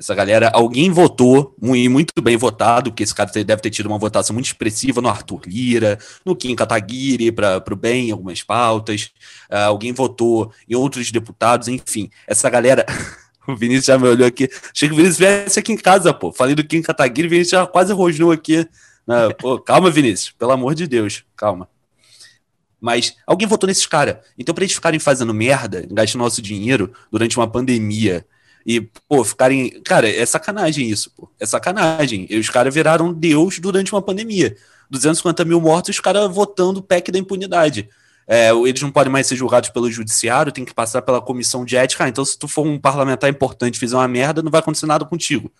Essa 0.00 0.14
galera, 0.14 0.50
alguém 0.54 0.90
votou, 0.90 1.54
muito 1.60 2.22
bem 2.22 2.34
votado, 2.34 2.90
porque 2.90 3.02
esse 3.02 3.14
cara 3.14 3.30
deve 3.30 3.60
ter 3.60 3.68
tido 3.68 3.84
uma 3.84 3.98
votação 3.98 4.32
muito 4.32 4.46
expressiva 4.46 5.02
no 5.02 5.10
Arthur 5.10 5.42
Lira, 5.44 5.98
no 6.24 6.34
Kim 6.34 6.56
Kataguiri, 6.56 7.30
para 7.30 7.62
o 7.70 7.76
bem, 7.76 8.08
em 8.08 8.10
algumas 8.10 8.42
pautas. 8.42 9.10
Uh, 9.50 9.56
alguém 9.66 9.92
votou 9.92 10.54
em 10.66 10.74
outros 10.74 11.12
deputados, 11.12 11.68
enfim. 11.68 12.08
Essa 12.26 12.48
galera. 12.48 12.86
o 13.46 13.54
Vinícius 13.54 13.84
já 13.84 13.98
me 13.98 14.08
olhou 14.08 14.26
aqui. 14.26 14.48
Achei 14.74 14.88
que 14.88 14.94
o 14.94 14.96
Vinícius 14.96 15.18
viesse 15.18 15.58
aqui 15.58 15.72
em 15.72 15.76
casa, 15.76 16.14
pô. 16.14 16.32
Falei 16.32 16.54
do 16.54 16.64
Kim 16.64 16.80
Kataguiri, 16.80 17.26
o 17.26 17.30
Vinícius 17.30 17.60
já 17.60 17.66
quase 17.66 17.92
rosnou 17.92 18.32
aqui. 18.32 18.60
Uh, 19.06 19.36
pô, 19.38 19.60
calma, 19.60 19.90
Vinícius, 19.90 20.30
pelo 20.30 20.52
amor 20.52 20.74
de 20.74 20.86
Deus, 20.86 21.24
calma. 21.36 21.68
Mas 22.80 23.16
alguém 23.26 23.46
votou 23.46 23.68
nesses 23.68 23.86
caras. 23.86 24.16
Então, 24.38 24.54
para 24.54 24.64
eles 24.64 24.74
ficarem 24.74 24.98
fazendo 24.98 25.34
merda, 25.34 25.86
gastando 25.90 26.22
nosso 26.22 26.40
dinheiro 26.40 26.90
durante 27.12 27.36
uma 27.36 27.46
pandemia, 27.46 28.24
E, 28.66 28.80
pô, 29.08 29.24
ficarem. 29.24 29.80
Cara, 29.82 30.08
é 30.08 30.24
sacanagem 30.26 30.88
isso, 30.88 31.10
pô. 31.16 31.30
É 31.40 31.46
sacanagem. 31.46 32.26
E 32.28 32.38
os 32.38 32.48
caras 32.50 32.72
viraram 32.74 33.12
Deus 33.12 33.58
durante 33.58 33.92
uma 33.92 34.02
pandemia. 34.02 34.56
250 34.90 35.44
mil 35.44 35.60
mortos, 35.60 35.90
os 35.96 36.00
caras 36.00 36.30
votando 36.32 36.80
o 36.80 36.82
PEC 36.82 37.10
da 37.12 37.18
impunidade. 37.18 37.88
É, 38.26 38.50
eles 38.52 38.80
não 38.82 38.90
podem 38.92 39.10
mais 39.12 39.26
ser 39.26 39.34
julgados 39.36 39.70
pelo 39.70 39.90
judiciário, 39.90 40.52
tem 40.52 40.64
que 40.64 40.74
passar 40.74 41.02
pela 41.02 41.20
comissão 41.20 41.64
de 41.64 41.76
ética. 41.76 42.04
Ah, 42.04 42.08
então, 42.08 42.24
se 42.24 42.38
tu 42.38 42.46
for 42.46 42.64
um 42.66 42.78
parlamentar 42.78 43.28
importante 43.30 43.74
e 43.74 43.78
fizer 43.78 43.96
uma 43.96 44.06
merda, 44.06 44.42
não 44.42 44.50
vai 44.50 44.60
acontecer 44.60 44.86
nada 44.86 45.04
contigo. 45.04 45.50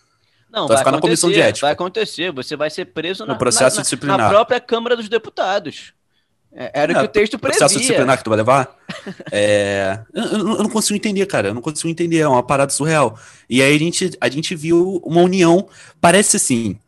Não, 0.53 0.67
vai 0.67 0.77
vai 0.77 0.79
ficar 0.79 0.91
na 0.93 1.01
comissão 1.01 1.31
de 1.31 1.41
ética. 1.41 1.67
vai 1.67 1.73
acontecer. 1.73 2.33
Você 2.33 2.57
vai 2.57 2.71
ser 2.71 2.87
preso 2.87 3.25
na, 3.25 3.33
No 3.35 3.39
processo 3.39 3.77
na- 3.77 3.81
na- 3.81 3.83
disciplinar. 3.83 4.19
na 4.19 4.29
própria 4.29 4.61
Câmara 4.61 4.97
dos 4.97 5.09
Deputados. 5.09 5.93
É, 6.53 6.83
Era 6.83 6.93
o 6.93 6.95
que 6.95 7.01
É, 7.01 7.05
o 7.05 7.09
texto 7.09 7.39
processo 7.39 7.67
previa. 7.67 7.81
disciplinar 7.81 8.19
que 8.19 8.25
tu 8.25 8.31
vai 8.31 8.37
levar? 8.39 8.77
É, 9.31 10.01
eu, 10.13 10.25
eu 10.25 10.63
não 10.63 10.69
consigo 10.71 10.97
entender, 10.97 11.25
cara. 11.27 11.49
Eu 11.49 11.55
não 11.55 11.63
consigo 11.63 11.89
entender. 11.89 12.19
É 12.19 12.29
uma 12.29 12.43
parada 12.43 12.73
surreal. 12.73 13.19
E 13.49 13.63
aí 13.63 13.75
a 13.75 13.79
gente, 13.79 14.11
a 14.21 14.29
gente 14.29 14.55
viu 14.55 15.01
uma 15.05 15.21
união. 15.23 15.69
Parece 16.01 16.37
assim. 16.37 16.79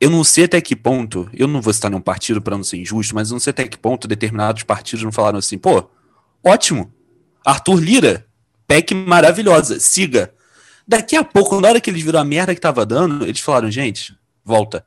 Eu 0.00 0.10
não 0.10 0.24
sei 0.24 0.44
até 0.44 0.60
que 0.60 0.74
ponto. 0.74 1.30
Eu 1.32 1.46
não 1.46 1.60
vou 1.60 1.72
citar 1.72 1.90
nenhum 1.90 2.00
partido 2.00 2.42
para 2.42 2.56
não 2.56 2.64
ser 2.64 2.78
injusto, 2.78 3.14
mas 3.14 3.30
eu 3.30 3.34
não 3.34 3.40
sei 3.40 3.52
até 3.52 3.68
que 3.68 3.78
ponto 3.78 4.08
determinados 4.08 4.64
partidos 4.64 5.04
não 5.04 5.12
falaram 5.12 5.38
assim, 5.38 5.56
pô, 5.56 5.88
ótimo. 6.42 6.92
Arthur 7.44 7.80
Lira, 7.80 8.26
PEC 8.66 8.94
maravilhosa, 8.94 9.78
siga. 9.78 10.32
Daqui 10.86 11.14
a 11.14 11.22
pouco, 11.22 11.60
na 11.60 11.68
hora 11.68 11.80
que 11.80 11.88
eles 11.88 12.02
viram 12.02 12.18
a 12.18 12.24
merda 12.24 12.52
que 12.54 12.60
tava 12.60 12.84
dando, 12.84 13.24
eles 13.24 13.40
falaram, 13.40 13.70
gente, 13.70 14.16
volta. 14.44 14.84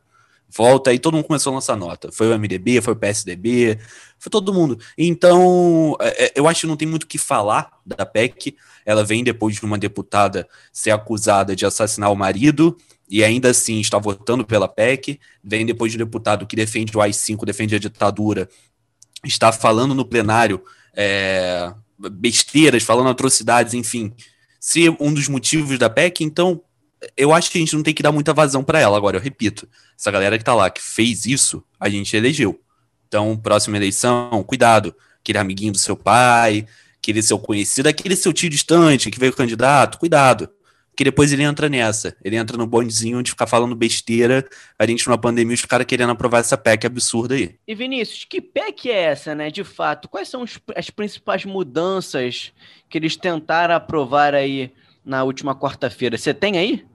Volta, 0.50 0.90
aí 0.90 1.00
todo 1.00 1.16
mundo 1.16 1.26
começou 1.26 1.52
a 1.52 1.56
lançar 1.56 1.76
nota. 1.76 2.12
Foi 2.12 2.28
o 2.28 2.40
MDB, 2.40 2.82
foi 2.82 2.94
o 2.94 2.96
PSDB, 2.96 3.78
foi 4.18 4.30
todo 4.30 4.54
mundo. 4.54 4.80
Então, 4.98 5.98
é, 6.00 6.26
é, 6.26 6.32
eu 6.36 6.48
acho 6.48 6.62
que 6.62 6.68
não 6.68 6.78
tem 6.78 6.88
muito 6.88 7.04
o 7.04 7.08
que 7.08 7.18
falar 7.18 7.72
da 7.86 8.06
PEC. 8.06 8.56
Ela 8.86 9.04
vem 9.04 9.24
depois 9.24 9.56
de 9.56 9.66
uma 9.66 9.78
deputada 9.78 10.48
ser 10.72 10.92
acusada 10.92 11.56
de 11.56 11.66
assassinar 11.66 12.12
o 12.12 12.16
marido 12.16 12.78
e 13.10 13.24
ainda 13.24 13.50
assim 13.50 13.80
está 13.80 13.98
votando 13.98 14.46
pela 14.46 14.68
PEC. 14.68 15.20
Vem 15.44 15.66
depois 15.66 15.92
de 15.92 15.98
um 15.98 16.06
deputado 16.06 16.46
que 16.46 16.56
defende 16.56 16.96
o 16.96 17.02
AI-5, 17.02 17.46
defende 17.46 17.76
a 17.76 17.80
ditadura, 17.80 18.48
está 19.24 19.52
falando 19.52 19.94
no 19.94 20.06
plenário 20.06 20.64
é, 20.96 21.74
besteiras, 21.98 22.84
falando 22.84 23.10
atrocidades, 23.10 23.74
enfim. 23.74 24.14
Ser 24.60 24.96
um 25.00 25.14
dos 25.14 25.28
motivos 25.28 25.78
da 25.78 25.90
PEC, 25.90 26.24
então 26.24 26.62
eu 27.16 27.34
acho 27.34 27.52
que 27.52 27.58
a 27.58 27.62
gente 27.62 27.76
não 27.76 27.84
tem 27.84 27.94
que 27.94 28.04
dar 28.04 28.12
muita 28.12 28.34
vazão 28.34 28.64
para 28.64 28.80
ela. 28.80 28.98
Agora, 28.98 29.18
eu 29.18 29.22
repito, 29.22 29.68
essa 29.98 30.12
galera 30.12 30.38
que 30.38 30.44
tá 30.44 30.54
lá, 30.54 30.70
que 30.70 30.82
fez 30.82 31.26
isso, 31.26 31.64
a 31.80 31.90
gente 31.90 32.16
elegeu. 32.16 32.60
Então, 33.08 33.38
próxima 33.38 33.78
eleição, 33.78 34.44
cuidado. 34.44 34.96
Aquele 35.20 35.38
amiguinho 35.38 35.72
do 35.72 35.78
seu 35.78 35.96
pai, 35.96 36.68
aquele 36.98 37.22
seu 37.22 37.40
conhecido, 37.40 37.88
aquele 37.88 38.16
seu 38.16 38.34
tio 38.34 38.50
distante 38.50 39.10
que 39.10 39.20
veio 39.20 39.34
candidato, 39.34 39.98
cuidado. 39.98 40.50
Que 40.98 41.04
depois 41.04 41.34
ele 41.34 41.44
entra 41.44 41.68
nessa. 41.68 42.16
Ele 42.24 42.38
entra 42.38 42.58
no 42.58 42.66
bondezinho 42.66 43.22
de 43.22 43.32
ficar 43.32 43.48
falando 43.48 43.76
besteira, 43.76 44.48
a 44.80 44.86
gente 44.88 45.06
numa 45.08 45.18
pandemia, 45.18 45.54
os 45.54 45.66
caras 45.66 45.86
querendo 45.86 46.12
aprovar 46.12 46.40
essa 46.40 46.58
PEC 46.58 46.88
absurda 46.88 47.36
aí. 47.36 47.56
E 47.68 47.76
Vinícius, 47.76 48.26
que 48.30 48.40
PEC 48.40 48.90
é 48.90 49.04
essa, 49.04 49.36
né? 49.36 49.52
De 49.52 49.64
fato, 49.64 50.08
quais 50.08 50.30
são 50.30 50.46
as 50.76 50.90
principais 50.90 51.44
mudanças 51.44 52.54
que 52.90 52.98
eles 52.98 53.18
tentaram 53.18 53.76
aprovar 53.76 54.34
aí 54.34 54.72
na 55.06 55.24
última 55.24 55.56
quarta-feira? 55.56 56.18
Você 56.18 56.34
tem 56.34 56.58
aí? 56.58 56.86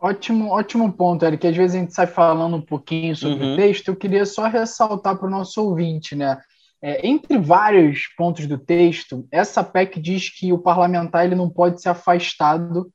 Ótimo, 0.00 0.50
ótimo 0.50 0.92
ponto, 0.92 1.24
Eric. 1.24 1.46
Às 1.46 1.56
vezes 1.56 1.74
a 1.76 1.78
gente 1.78 1.94
sai 1.94 2.06
falando 2.06 2.56
um 2.56 2.60
pouquinho 2.60 3.16
sobre 3.16 3.42
Uhum. 3.44 3.54
o 3.54 3.56
texto. 3.56 3.88
Eu 3.88 3.96
queria 3.96 4.26
só 4.26 4.46
ressaltar 4.48 5.16
para 5.16 5.26
o 5.26 5.30
nosso 5.30 5.62
ouvinte, 5.64 6.14
né? 6.14 6.38
É, 6.82 7.06
entre 7.06 7.38
vários 7.38 8.08
pontos 8.14 8.46
do 8.46 8.58
texto, 8.58 9.26
essa 9.32 9.64
PEC 9.64 9.98
diz 9.98 10.28
que 10.28 10.52
o 10.52 10.58
parlamentar 10.58 11.24
ele 11.24 11.34
não 11.34 11.48
pode 11.48 11.80
ser 11.80 11.88
afastado 11.88 12.90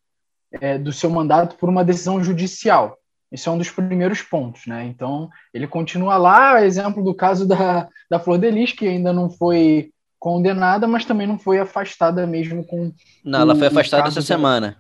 é, 0.61 0.77
do 0.77 0.93
seu 0.93 1.09
mandato 1.09 1.55
por 1.55 1.67
uma 1.67 1.83
decisão 1.83 2.23
judicial. 2.23 2.95
Esse 3.31 3.47
é 3.47 3.51
um 3.51 3.57
dos 3.57 3.71
primeiros 3.71 4.21
pontos, 4.21 4.67
né? 4.67 4.85
Então, 4.85 5.29
ele 5.51 5.65
continua 5.67 6.17
lá, 6.17 6.63
exemplo 6.63 7.03
do 7.03 7.15
caso 7.15 7.47
da, 7.47 7.87
da 8.09 8.19
Flor 8.19 8.37
de 8.37 8.51
Lis, 8.51 8.71
que 8.71 8.87
ainda 8.87 9.11
não 9.11 9.29
foi 9.31 9.91
condenada, 10.19 10.87
mas 10.87 11.05
também 11.05 11.25
não 11.25 11.39
foi 11.39 11.59
afastada 11.59 12.27
mesmo 12.27 12.63
com 12.63 12.91
Não, 13.23 13.41
ela 13.41 13.55
foi 13.55 13.67
afastada 13.67 14.07
essa 14.09 14.21
semana. 14.21 14.77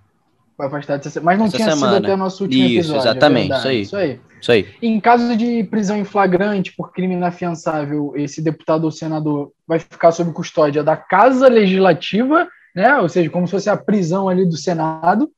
Foi 0.57 0.67
afastada 0.67 1.07
essa 1.07 1.21
Mas 1.21 1.39
não 1.39 1.45
Essa 1.45 1.55
tinha 1.55 1.71
semana. 1.71 1.93
sido 1.95 2.03
até 2.05 2.13
o 2.13 2.17
nosso 2.17 2.43
último 2.43 2.63
Isso, 2.65 2.73
episódio. 2.91 2.97
é 3.07 3.11
exatamente, 3.11 3.47
verdade, 3.49 3.81
isso 3.81 3.95
aí. 3.95 4.11
Isso 4.11 4.21
aí. 4.21 4.29
Isso 4.41 4.51
aí. 4.51 4.67
Em 4.81 4.99
caso 4.99 5.35
de 5.37 5.63
prisão 5.63 5.97
em 5.97 6.03
flagrante 6.03 6.73
por 6.75 6.91
crime 6.91 7.13
inafiançável, 7.13 8.13
esse 8.15 8.41
deputado 8.41 8.83
ou 8.83 8.91
senador 8.91 9.51
vai 9.65 9.79
ficar 9.79 10.11
sob 10.11 10.31
custódia 10.33 10.83
da 10.83 10.97
Casa 10.97 11.47
Legislativa, 11.47 12.45
né? 12.75 12.97
Ou 12.97 13.07
seja, 13.07 13.29
como 13.29 13.47
se 13.47 13.51
fosse 13.51 13.69
a 13.69 13.77
prisão 13.77 14.27
ali 14.27 14.45
do 14.45 14.57
Senado. 14.57 15.31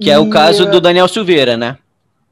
Que 0.00 0.10
é 0.10 0.18
o 0.18 0.26
E, 0.26 0.30
caso 0.30 0.66
do 0.66 0.80
Daniel 0.80 1.08
Silveira, 1.08 1.56
né? 1.56 1.76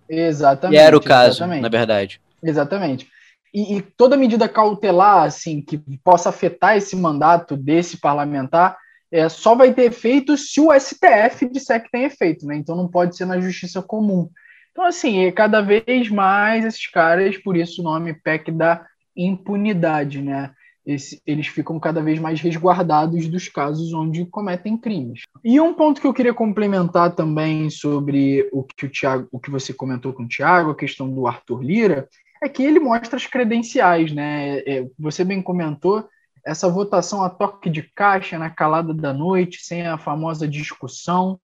Exatamente. 0.09 0.79
Que 0.79 0.85
era 0.85 0.97
o 0.97 1.01
caso, 1.01 1.39
exatamente. 1.39 1.63
na 1.63 1.69
verdade. 1.69 2.21
Exatamente. 2.43 3.09
E, 3.53 3.77
e 3.77 3.83
toda 3.83 4.17
medida 4.17 4.49
cautelar, 4.49 5.25
assim, 5.25 5.61
que 5.61 5.79
possa 6.03 6.31
afetar 6.31 6.77
esse 6.77 6.97
mandato 6.97 7.57
desse 7.57 7.99
parlamentar, 7.99 8.77
é, 9.11 9.29
só 9.29 9.55
vai 9.55 9.75
ter 9.75 9.85
efeito 9.85 10.37
se 10.39 10.59
o 10.59 10.73
STF 10.73 11.49
disser 11.51 11.83
que 11.83 11.91
tem 11.91 12.05
efeito, 12.05 12.47
né? 12.47 12.57
Então 12.57 12.75
não 12.75 12.89
pode 12.89 13.15
ser 13.17 13.27
na 13.27 13.39
justiça 13.39 13.83
comum. 13.83 14.31
Então, 14.71 14.87
assim, 14.87 15.27
é 15.27 15.31
cada 15.31 15.61
vez 15.61 16.09
mais 16.09 16.65
esses 16.65 16.87
caras, 16.91 17.37
por 17.37 17.57
isso 17.57 17.83
o 17.83 17.85
nome 17.85 18.15
PEC 18.15 18.51
da 18.51 18.87
impunidade, 19.15 20.23
né? 20.23 20.51
Esse- 20.85 21.21
eles 21.27 21.47
ficam 21.47 21.79
cada 21.79 22.03
vez 22.03 22.19
mais 22.19 22.41
resguardados 22.41 23.29
dos 23.29 23.49
casos 23.49 23.93
onde 23.93 24.25
cometem 24.27 24.77
crimes. 24.77 25.21
E 25.45 25.61
um 25.61 25.75
ponto 25.75 26.01
que 26.01 26.07
eu 26.07 26.15
queria 26.15 26.35
complementar 26.35 27.15
também 27.15 27.71
sobre 27.71 28.49
o 28.51 28.65
que, 28.65 28.87
o 28.87 28.91
Thiago, 28.91 29.29
o 29.31 29.39
que 29.39 29.51
você 29.51 29.73
comentou 29.73 30.13
com 30.13 30.25
o 30.25 30.29
Tiago, 30.29 30.71
a 30.71 30.77
questão 30.77 31.09
do 31.09 31.27
Arthur 31.27 31.63
Lira, 31.63 32.09
é 32.43 32.49
que 32.49 32.63
ele 32.63 32.81
mostra 32.81 33.17
as 33.17 33.27
credenciais, 33.27 34.13
né? 34.13 34.59
É, 34.61 34.87
você 34.99 35.25
bem 35.25 35.41
comentou, 35.41 36.09
essa 36.45 36.69
votação 36.69 37.23
a 37.23 37.31
toque 37.31 37.71
de 37.71 37.83
caixa, 37.83 38.39
na 38.39 38.51
calada 38.51 38.93
da 38.93 39.13
noite, 39.13 39.65
sem 39.65 39.87
a 39.87 39.97
famosa 39.97 40.47
discussão, 40.49 41.41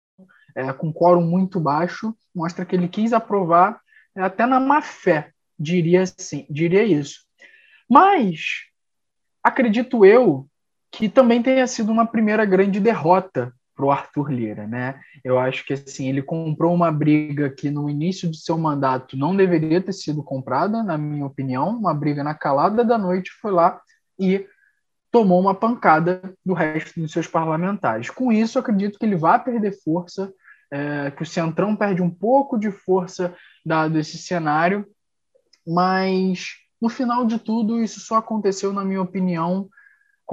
é, 0.56 0.72
com 0.72 0.94
quórum 0.94 1.26
muito 1.26 1.60
baixo, 1.60 2.16
mostra 2.34 2.64
que 2.64 2.76
ele 2.76 2.88
quis 2.88 3.12
aprovar 3.12 3.82
é, 4.16 4.22
até 4.22 4.46
na 4.46 4.60
má 4.60 4.82
fé, 4.82 5.32
diria 5.58 6.04
assim, 6.04 6.46
diria 6.50 6.84
isso. 6.84 7.26
Mas 7.90 8.66
acredito 9.44 10.06
eu 10.06 10.48
que 10.92 11.10
também 11.10 11.42
tenha 11.42 11.66
sido 11.66 11.92
uma 11.92 12.06
primeira 12.06 12.46
grande 12.46 12.80
derrota 12.80 13.52
para 13.84 13.86
o 13.86 13.92
Arthur 13.92 14.32
Lira, 14.32 14.66
né? 14.66 15.00
Eu 15.24 15.38
acho 15.38 15.66
que 15.66 15.74
assim 15.74 16.08
ele 16.08 16.22
comprou 16.22 16.74
uma 16.74 16.92
briga 16.92 17.50
que 17.50 17.70
no 17.70 17.90
início 17.90 18.30
do 18.30 18.36
seu 18.36 18.58
mandato 18.58 19.18
não 19.18 19.36
deveria 19.36 19.82
ter 19.82 19.92
sido 19.92 20.24
comprada, 20.24 20.82
na 20.82 20.98
minha 20.98 21.26
opinião, 21.26 21.70
uma 21.70 21.94
briga 21.94 22.24
na 22.24 22.34
calada 22.34 22.84
da 22.84 22.98
noite, 22.98 23.32
foi 23.42 23.52
lá 23.52 23.82
e 24.18 24.48
tomou 25.12 25.40
uma 25.40 25.54
pancada 25.54 26.34
do 26.46 26.54
resto 26.54 27.00
dos 27.00 27.12
seus 27.12 27.28
parlamentares. 27.28 28.10
Com 28.10 28.32
isso, 28.32 28.58
acredito 28.58 28.98
que 28.98 29.06
ele 29.06 29.18
vai 29.18 29.44
perder 29.44 29.78
força, 29.84 30.34
é, 30.72 31.12
que 31.12 31.22
o 31.22 31.26
Centrão 31.26 31.76
perde 31.76 32.02
um 32.02 32.10
pouco 32.10 32.58
de 32.58 32.72
força 32.72 33.36
dado 33.66 34.00
esse 34.00 34.18
cenário, 34.18 34.88
mas 35.68 36.56
no 36.82 36.90
final 36.90 37.26
de 37.26 37.38
tudo, 37.38 37.82
isso 37.82 38.00
só 38.00 38.16
aconteceu, 38.16 38.74
na 38.74 38.84
minha 38.84 39.02
opinião, 39.02 39.70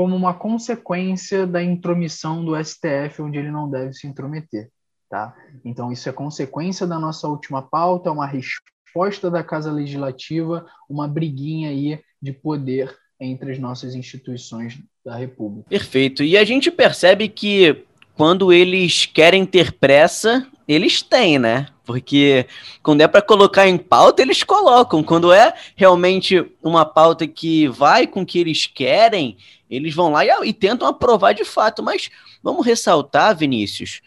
como 0.00 0.16
uma 0.16 0.32
consequência 0.32 1.46
da 1.46 1.62
intromissão 1.62 2.42
do 2.42 2.56
STF, 2.56 3.20
onde 3.20 3.38
ele 3.38 3.50
não 3.50 3.70
deve 3.70 3.92
se 3.92 4.06
intrometer. 4.06 4.70
Tá? 5.10 5.36
Então, 5.62 5.92
isso 5.92 6.08
é 6.08 6.12
consequência 6.12 6.86
da 6.86 6.98
nossa 6.98 7.28
última 7.28 7.60
pauta, 7.60 8.10
uma 8.10 8.26
resposta 8.26 9.30
da 9.30 9.44
Casa 9.44 9.70
Legislativa, 9.70 10.64
uma 10.88 11.06
briguinha 11.06 11.68
aí 11.68 12.00
de 12.22 12.32
poder 12.32 12.96
entre 13.20 13.52
as 13.52 13.58
nossas 13.58 13.94
instituições 13.94 14.78
da 15.04 15.16
República. 15.16 15.68
Perfeito. 15.68 16.22
E 16.22 16.34
a 16.38 16.44
gente 16.44 16.70
percebe 16.70 17.28
que 17.28 17.84
quando 18.14 18.54
eles 18.54 19.04
querem 19.04 19.44
ter 19.44 19.70
pressa, 19.70 20.46
eles 20.66 21.02
têm, 21.02 21.38
né? 21.38 21.66
Porque 21.90 22.46
quando 22.84 23.00
é 23.00 23.08
para 23.08 23.20
colocar 23.20 23.66
em 23.66 23.76
pauta, 23.76 24.22
eles 24.22 24.44
colocam. 24.44 25.02
Quando 25.02 25.32
é 25.32 25.52
realmente 25.74 26.44
uma 26.62 26.84
pauta 26.84 27.26
que 27.26 27.66
vai 27.66 28.06
com 28.06 28.22
o 28.22 28.26
que 28.26 28.38
eles 28.38 28.64
querem, 28.64 29.36
eles 29.68 29.92
vão 29.92 30.12
lá 30.12 30.24
e, 30.24 30.30
e 30.44 30.52
tentam 30.52 30.86
aprovar 30.86 31.34
de 31.34 31.44
fato. 31.44 31.82
Mas 31.82 32.08
vamos 32.40 32.64
ressaltar, 32.64 33.36
Vinícius, 33.36 34.02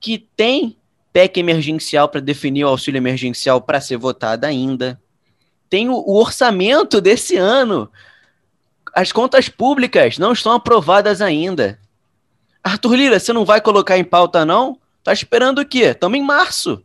que 0.00 0.26
tem 0.34 0.74
PEC 1.12 1.38
emergencial 1.38 2.08
para 2.08 2.20
definir 2.22 2.64
o 2.64 2.68
auxílio 2.68 2.98
emergencial 2.98 3.60
para 3.60 3.78
ser 3.78 3.98
votado 3.98 4.46
ainda. 4.46 4.98
Tem 5.68 5.90
o, 5.90 5.94
o 5.94 6.18
orçamento 6.18 6.98
desse 6.98 7.36
ano. 7.36 7.90
As 8.94 9.12
contas 9.12 9.50
públicas 9.50 10.16
não 10.16 10.32
estão 10.32 10.52
aprovadas 10.52 11.20
ainda. 11.20 11.78
Arthur 12.64 12.94
Lira, 12.94 13.20
você 13.20 13.34
não 13.34 13.44
vai 13.44 13.60
colocar 13.60 13.98
em 13.98 14.04
pauta, 14.04 14.46
não? 14.46 14.78
Tá 15.04 15.12
esperando 15.12 15.60
o 15.60 15.66
quê? 15.66 15.86
Estamos 15.86 16.18
em 16.18 16.22
março. 16.22 16.82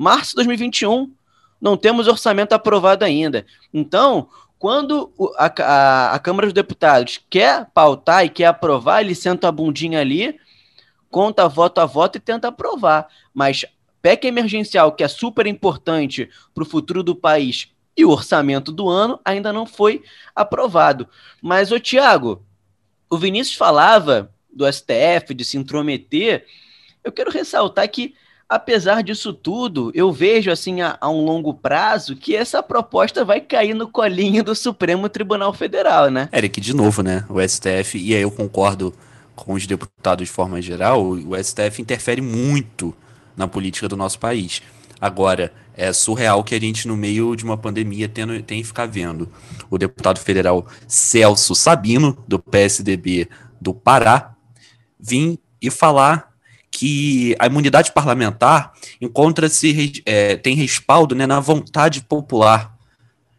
Março 0.00 0.30
de 0.30 0.36
2021. 0.36 1.12
Não 1.60 1.76
temos 1.76 2.08
orçamento 2.08 2.54
aprovado 2.54 3.04
ainda. 3.04 3.44
Então, 3.72 4.30
quando 4.58 5.12
a, 5.36 5.52
a- 5.62 6.14
a 6.14 6.18
Câmara 6.18 6.46
dos 6.46 6.54
Deputados 6.54 7.20
quer 7.28 7.66
pautar 7.74 8.24
e 8.24 8.30
quer 8.30 8.46
aprovar, 8.46 9.02
ele 9.02 9.14
senta 9.14 9.48
a 9.48 9.52
bundinha 9.52 10.00
ali, 10.00 10.40
conta 11.10 11.46
voto 11.46 11.82
a 11.82 11.84
voto 11.84 12.16
e 12.16 12.20
tenta 12.20 12.48
aprovar. 12.48 13.08
Mas 13.34 13.66
PEC 14.00 14.24
emergencial, 14.26 14.92
que 14.92 15.04
é 15.04 15.08
super 15.08 15.46
importante 15.46 16.30
para 16.54 16.62
o 16.62 16.66
futuro 16.66 17.02
do 17.02 17.14
país 17.14 17.68
e 17.94 18.02
o 18.02 18.10
orçamento 18.10 18.72
do 18.72 18.88
ano, 18.88 19.20
ainda 19.22 19.52
não 19.52 19.66
foi 19.66 20.02
aprovado. 20.34 21.06
Mas, 21.42 21.70
ô 21.70 21.78
Tiago, 21.78 22.42
o 23.10 23.18
Vinícius 23.18 23.54
falava 23.58 24.32
do 24.50 24.64
STF, 24.66 25.34
de 25.34 25.44
se 25.44 25.58
intrometer. 25.58 26.46
Eu 27.04 27.12
quero 27.12 27.30
ressaltar 27.30 27.86
que 27.90 28.14
apesar 28.50 29.02
disso 29.04 29.32
tudo, 29.32 29.92
eu 29.94 30.10
vejo 30.10 30.50
assim 30.50 30.80
a, 30.80 30.98
a, 31.00 31.08
um 31.08 31.24
longo 31.24 31.54
prazo 31.54 32.16
que 32.16 32.34
essa 32.34 32.60
proposta 32.60 33.24
vai 33.24 33.40
cair 33.40 33.74
no 33.74 33.86
colinho 33.86 34.42
do 34.42 34.56
Supremo 34.56 35.08
Tribunal 35.08 35.54
Federal, 35.54 36.10
né? 36.10 36.28
Eric, 36.32 36.60
de 36.60 36.74
novo, 36.74 37.00
né? 37.00 37.24
O 37.28 37.40
STF, 37.40 37.96
e 37.96 38.12
aí 38.12 38.22
eu 38.22 38.30
concordo 38.30 38.92
com 39.36 39.54
os 39.54 39.66
deputados 39.66 40.26
de 40.26 40.32
forma 40.32 40.60
geral, 40.60 41.00
o 41.00 41.36
STF 41.42 41.80
interfere 41.80 42.20
muito 42.20 42.92
na 43.36 43.46
política 43.46 43.88
do 43.88 43.96
nosso 43.96 44.18
país. 44.18 44.60
Agora, 45.00 45.52
é 45.74 45.92
surreal 45.92 46.44
que 46.44 46.54
a 46.54 46.60
gente, 46.60 46.86
no 46.86 46.96
meio 46.96 47.34
de 47.34 47.44
uma 47.44 47.56
pandemia, 47.56 48.08
tenha, 48.08 48.42
que 48.42 48.64
ficar 48.64 48.86
vendo 48.86 49.28
o 49.70 49.78
deputado 49.78 50.18
federal 50.18 50.66
Celso 50.86 51.54
Sabino, 51.54 52.18
do 52.28 52.38
PSDB 52.38 53.28
do 53.60 53.72
Pará, 53.72 54.34
vir 54.98 55.38
e 55.62 55.70
falar 55.70 56.29
que 56.70 57.34
a 57.38 57.46
imunidade 57.46 57.92
parlamentar 57.92 58.72
encontra-se, 59.00 60.02
é, 60.06 60.36
tem 60.36 60.54
respaldo 60.54 61.14
né, 61.14 61.26
na 61.26 61.40
vontade 61.40 62.02
popular 62.02 62.74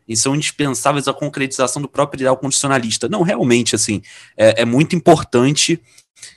e 0.07 0.17
são 0.17 0.35
indispensáveis 0.35 1.07
à 1.07 1.13
concretização 1.13 1.81
do 1.81 1.87
próprio 1.87 2.17
ideal 2.17 2.35
constitucionalista. 2.35 3.07
Não, 3.07 3.21
realmente, 3.21 3.75
assim, 3.75 4.01
é, 4.35 4.63
é, 4.63 4.65
muito 4.65 4.95
importante 4.95 5.81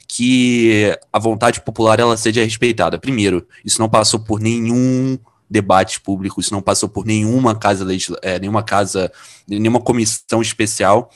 que 0.07 0.97
a 1.13 1.19
vontade 1.19 1.61
popular 1.61 1.99
ela 1.99 2.17
seja 2.17 2.45
respeitada. 2.45 2.99
Primeiro, 2.99 3.47
isso 3.65 3.81
não 3.81 3.89
passou 3.89 4.21
por 4.21 4.39
nenhum 4.39 5.19
debate 5.51 6.01
público, 6.01 6.41
isso 6.41 6.55
não 6.55 6.63
passou 6.63 6.89
por 6.89 7.05
nenhuma 7.05 7.55
casa, 7.57 7.85
é, 8.23 8.39
nenhuma 8.39 8.63
casa, 8.63 9.11
nenhuma 9.47 9.81
comissão 9.81 10.41
especial. 10.41 11.11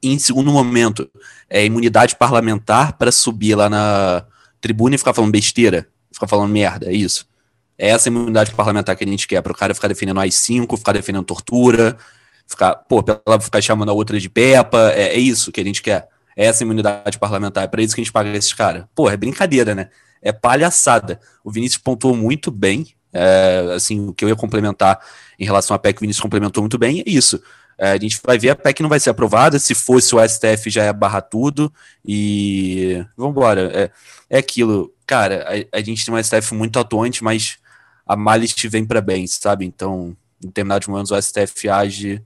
E, 0.00 0.12
em 0.12 0.18
segundo 0.18 0.52
momento, 0.52 1.10
é 1.50 1.64
imunidade 1.64 2.14
parlamentar 2.14 2.92
para 2.96 3.10
subir 3.10 3.56
lá 3.56 3.68
na, 3.68 4.24
tribuna 4.64 4.94
e 4.94 4.98
ficar 4.98 5.12
falando 5.12 5.30
besteira, 5.30 5.86
ficar 6.10 6.26
falando 6.26 6.50
merda, 6.50 6.86
é 6.86 6.92
isso. 6.94 7.28
É 7.76 7.88
essa 7.88 8.08
imunidade 8.08 8.54
parlamentar 8.54 8.96
que 8.96 9.04
a 9.04 9.06
gente 9.06 9.28
quer, 9.28 9.42
para 9.42 9.52
o 9.52 9.54
cara 9.54 9.74
ficar 9.74 9.88
defendendo 9.88 10.20
as 10.20 10.34
5 10.34 10.74
ficar 10.78 10.92
defendendo 10.92 11.24
tortura, 11.24 11.98
ficar, 12.46 12.74
pô, 12.76 13.04
ela 13.26 13.38
ficar 13.38 13.60
chamando 13.60 13.90
a 13.90 13.92
outra 13.92 14.18
de 14.18 14.30
Pepa, 14.30 14.90
é, 14.92 15.08
é 15.08 15.18
isso 15.18 15.52
que 15.52 15.60
a 15.60 15.64
gente 15.64 15.82
quer. 15.82 16.08
É 16.34 16.46
essa 16.46 16.62
imunidade 16.62 17.18
parlamentar, 17.18 17.64
é 17.64 17.66
para 17.66 17.82
isso 17.82 17.94
que 17.94 18.00
a 18.00 18.04
gente 18.04 18.12
paga 18.12 18.30
esses 18.30 18.54
caras. 18.54 18.84
Pô, 18.94 19.10
é 19.10 19.16
brincadeira, 19.18 19.74
né? 19.74 19.90
É 20.22 20.32
palhaçada. 20.32 21.20
O 21.44 21.50
Vinícius 21.50 21.82
pontuou 21.82 22.16
muito 22.16 22.50
bem, 22.50 22.86
é, 23.12 23.72
assim, 23.76 24.08
o 24.08 24.14
que 24.14 24.24
eu 24.24 24.30
ia 24.30 24.36
complementar 24.36 24.98
em 25.38 25.44
relação 25.44 25.74
à 25.74 25.78
PEC, 25.78 25.98
o 25.98 26.00
Vinícius 26.00 26.22
complementou 26.22 26.62
muito 26.62 26.78
bem, 26.78 27.00
é 27.00 27.04
isso. 27.06 27.40
É, 27.78 27.92
a 27.92 27.98
gente 27.98 28.20
vai 28.24 28.38
ver, 28.38 28.50
a 28.50 28.56
PEC 28.56 28.82
não 28.82 28.88
vai 28.88 29.00
ser 29.00 29.10
aprovada, 29.10 29.58
se 29.58 29.74
fosse 29.74 30.14
o 30.14 30.28
STF 30.28 30.70
já 30.70 30.84
ia 30.84 30.92
barrar 30.92 31.22
tudo, 31.22 31.72
e 32.04 33.04
vamos 33.16 33.32
embora. 33.32 33.70
É, 33.74 33.90
é 34.30 34.38
aquilo, 34.38 34.92
cara, 35.06 35.44
a, 35.48 35.78
a, 35.78 35.82
gente 35.82 36.04
tem 36.04 36.14
um 36.14 36.22
STF 36.22 36.54
muito 36.54 36.78
atuante, 36.78 37.22
mas 37.24 37.58
a 38.06 38.16
Malist 38.16 38.64
vem 38.68 38.84
para 38.84 39.00
bem, 39.00 39.26
sabe? 39.26 39.64
Então, 39.64 40.16
em 40.42 40.46
determinados 40.46 40.86
momentos 40.86 41.10
o 41.10 41.20
STF 41.20 41.68
age 41.68 42.22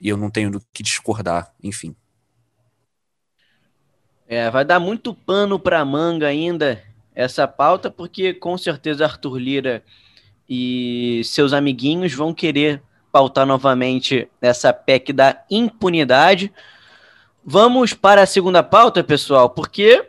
e 0.00 0.08
eu 0.08 0.16
não 0.16 0.30
tenho 0.30 0.50
do 0.50 0.62
que 0.72 0.82
discordar, 0.82 1.52
enfim. 1.62 1.94
É, 4.28 4.50
vai 4.50 4.64
dar 4.64 4.78
muito 4.78 5.14
pano 5.14 5.58
para 5.58 5.84
manga 5.84 6.26
ainda 6.26 6.82
essa 7.14 7.48
pauta, 7.48 7.90
porque 7.90 8.34
com 8.34 8.56
certeza 8.56 9.04
Arthur 9.04 9.38
Lira 9.38 9.82
e 10.48 11.22
seus 11.24 11.52
amiguinhos 11.52 12.12
vão 12.12 12.32
querer 12.32 12.82
pautar 13.10 13.46
novamente 13.46 14.28
essa 14.40 14.72
PEC 14.72 15.12
da 15.12 15.42
impunidade. 15.50 16.52
Vamos 17.44 17.94
para 17.94 18.22
a 18.22 18.26
segunda 18.26 18.62
pauta, 18.62 19.02
pessoal, 19.02 19.48
porque 19.50 20.06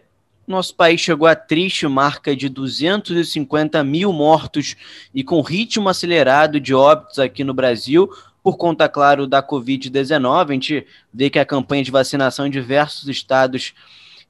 nosso 0.50 0.76
país 0.76 1.00
chegou 1.00 1.28
à 1.28 1.36
triste 1.36 1.88
marca 1.88 2.36
de 2.36 2.50
250 2.50 3.84
mil 3.84 4.12
mortos 4.12 4.76
e 5.14 5.24
com 5.24 5.42
ritmo 5.42 5.88
acelerado 5.88 6.60
de 6.60 6.74
óbitos 6.74 7.20
aqui 7.20 7.44
no 7.44 7.54
Brasil, 7.54 8.10
por 8.42 8.58
conta, 8.58 8.90
claro, 8.90 9.28
da 9.28 9.44
Covid-19. 9.44 10.50
A 10.50 10.54
gente 10.54 10.88
vê 11.14 11.30
que 11.30 11.38
a 11.38 11.46
campanha 11.46 11.84
de 11.84 11.92
vacinação 11.92 12.48
em 12.48 12.52
diversos 12.52 13.08
estados 13.08 13.74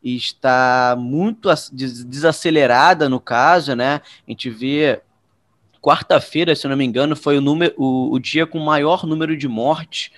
está 0.03 0.95
muito 0.97 1.49
desacelerada 1.71 3.07
no 3.07 3.19
caso, 3.19 3.75
né? 3.75 4.01
A 4.27 4.31
gente 4.31 4.49
vê 4.49 5.01
quarta-feira, 5.81 6.55
se 6.55 6.67
não 6.67 6.75
me 6.75 6.85
engano, 6.85 7.15
foi 7.15 7.37
o, 7.37 7.41
número, 7.41 7.73
o, 7.77 8.13
o 8.13 8.19
dia 8.19 8.45
com 8.45 8.59
maior 8.59 9.05
número 9.05 9.35
de 9.35 9.47
mortes. 9.47 10.11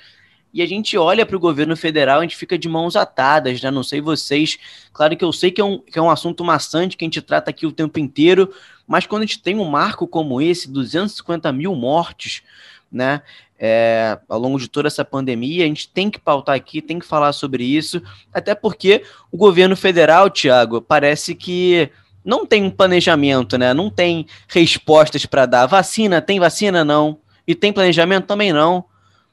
E 0.54 0.62
a 0.62 0.66
gente 0.66 0.98
olha 0.98 1.26
para 1.26 1.38
o 1.38 1.40
governo 1.40 1.78
federal, 1.78 2.20
a 2.20 2.24
gente 2.24 2.36
fica 2.36 2.58
de 2.58 2.68
mãos 2.68 2.96
atadas, 2.96 3.62
né? 3.62 3.72
Não 3.72 3.84
sei 3.84 4.02
vocês. 4.02 4.60
Claro 4.92 5.16
que 5.16 5.24
eu 5.24 5.32
sei 5.32 5.50
que 5.50 5.62
é, 5.62 5.64
um, 5.64 5.80
que 5.80 5.98
é 5.98 6.02
um 6.02 6.10
assunto 6.10 6.44
maçante 6.44 6.98
que 6.98 7.06
a 7.06 7.08
gente 7.08 7.22
trata 7.22 7.50
aqui 7.50 7.66
o 7.66 7.72
tempo 7.72 8.00
inteiro, 8.00 8.54
mas 8.86 9.06
quando 9.06 9.24
a 9.24 9.26
gente 9.26 9.42
tem 9.42 9.58
um 9.58 9.64
marco 9.64 10.06
como 10.06 10.42
esse, 10.42 10.70
250 10.70 11.52
mil 11.54 11.74
mortes, 11.74 12.44
né? 12.92 13.22
É, 13.64 14.20
ao 14.28 14.40
longo 14.40 14.60
de 14.60 14.68
toda 14.68 14.88
essa 14.88 15.06
pandemia, 15.06 15.64
a 15.64 15.68
gente 15.68 15.88
tem 15.88 16.10
que 16.10 16.20
pautar 16.20 16.56
aqui, 16.56 16.82
tem 16.82 16.98
que 16.98 17.06
falar 17.06 17.32
sobre 17.32 17.64
isso, 17.64 18.02
até 18.34 18.56
porque 18.56 19.04
o 19.32 19.38
governo 19.38 19.78
federal, 19.78 20.32
Tiago, 20.32 20.82
parece 20.82 21.36
que 21.36 21.92
não 22.24 22.46
tem 22.46 22.64
um 22.64 22.70
planejamento, 22.70 23.58
né? 23.58 23.74
Não 23.74 23.90
tem 23.90 24.26
respostas 24.48 25.26
para 25.26 25.46
dar. 25.46 25.66
Vacina, 25.66 26.22
tem 26.22 26.40
vacina? 26.40 26.86
Não. 26.86 27.18
E 27.48 27.56
tem 27.56 27.74
planejamento? 27.74 28.26
Também 28.26 28.54
não. 28.54 28.86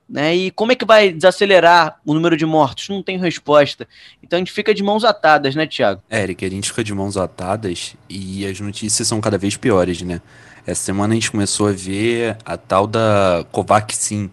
Né? 0.08 0.34
E 0.34 0.50
como 0.50 0.72
é 0.72 0.74
que 0.74 0.86
vai 0.86 1.12
desacelerar 1.12 2.00
o 2.04 2.14
número 2.14 2.34
de 2.34 2.46
mortos? 2.46 2.88
Não 2.88 3.02
tem 3.02 3.18
resposta. 3.18 3.86
Então 4.22 4.38
a 4.38 4.40
gente 4.40 4.52
fica 4.52 4.72
de 4.72 4.82
mãos 4.82 5.04
atadas, 5.04 5.54
né, 5.54 5.66
Tiago? 5.66 6.02
É, 6.08 6.22
Eric, 6.22 6.44
a 6.44 6.50
gente 6.50 6.70
fica 6.70 6.82
de 6.82 6.94
mãos 6.94 7.18
atadas 7.18 7.94
e 8.08 8.46
as 8.46 8.58
notícias 8.58 9.06
são 9.06 9.20
cada 9.20 9.36
vez 9.36 9.56
piores, 9.56 10.00
né? 10.00 10.22
Essa 10.66 10.82
semana 10.82 11.12
a 11.12 11.14
gente 11.14 11.30
começou 11.30 11.68
a 11.68 11.72
ver 11.72 12.38
a 12.44 12.56
tal 12.56 12.86
da 12.86 13.44
Covaxin. 13.52 14.30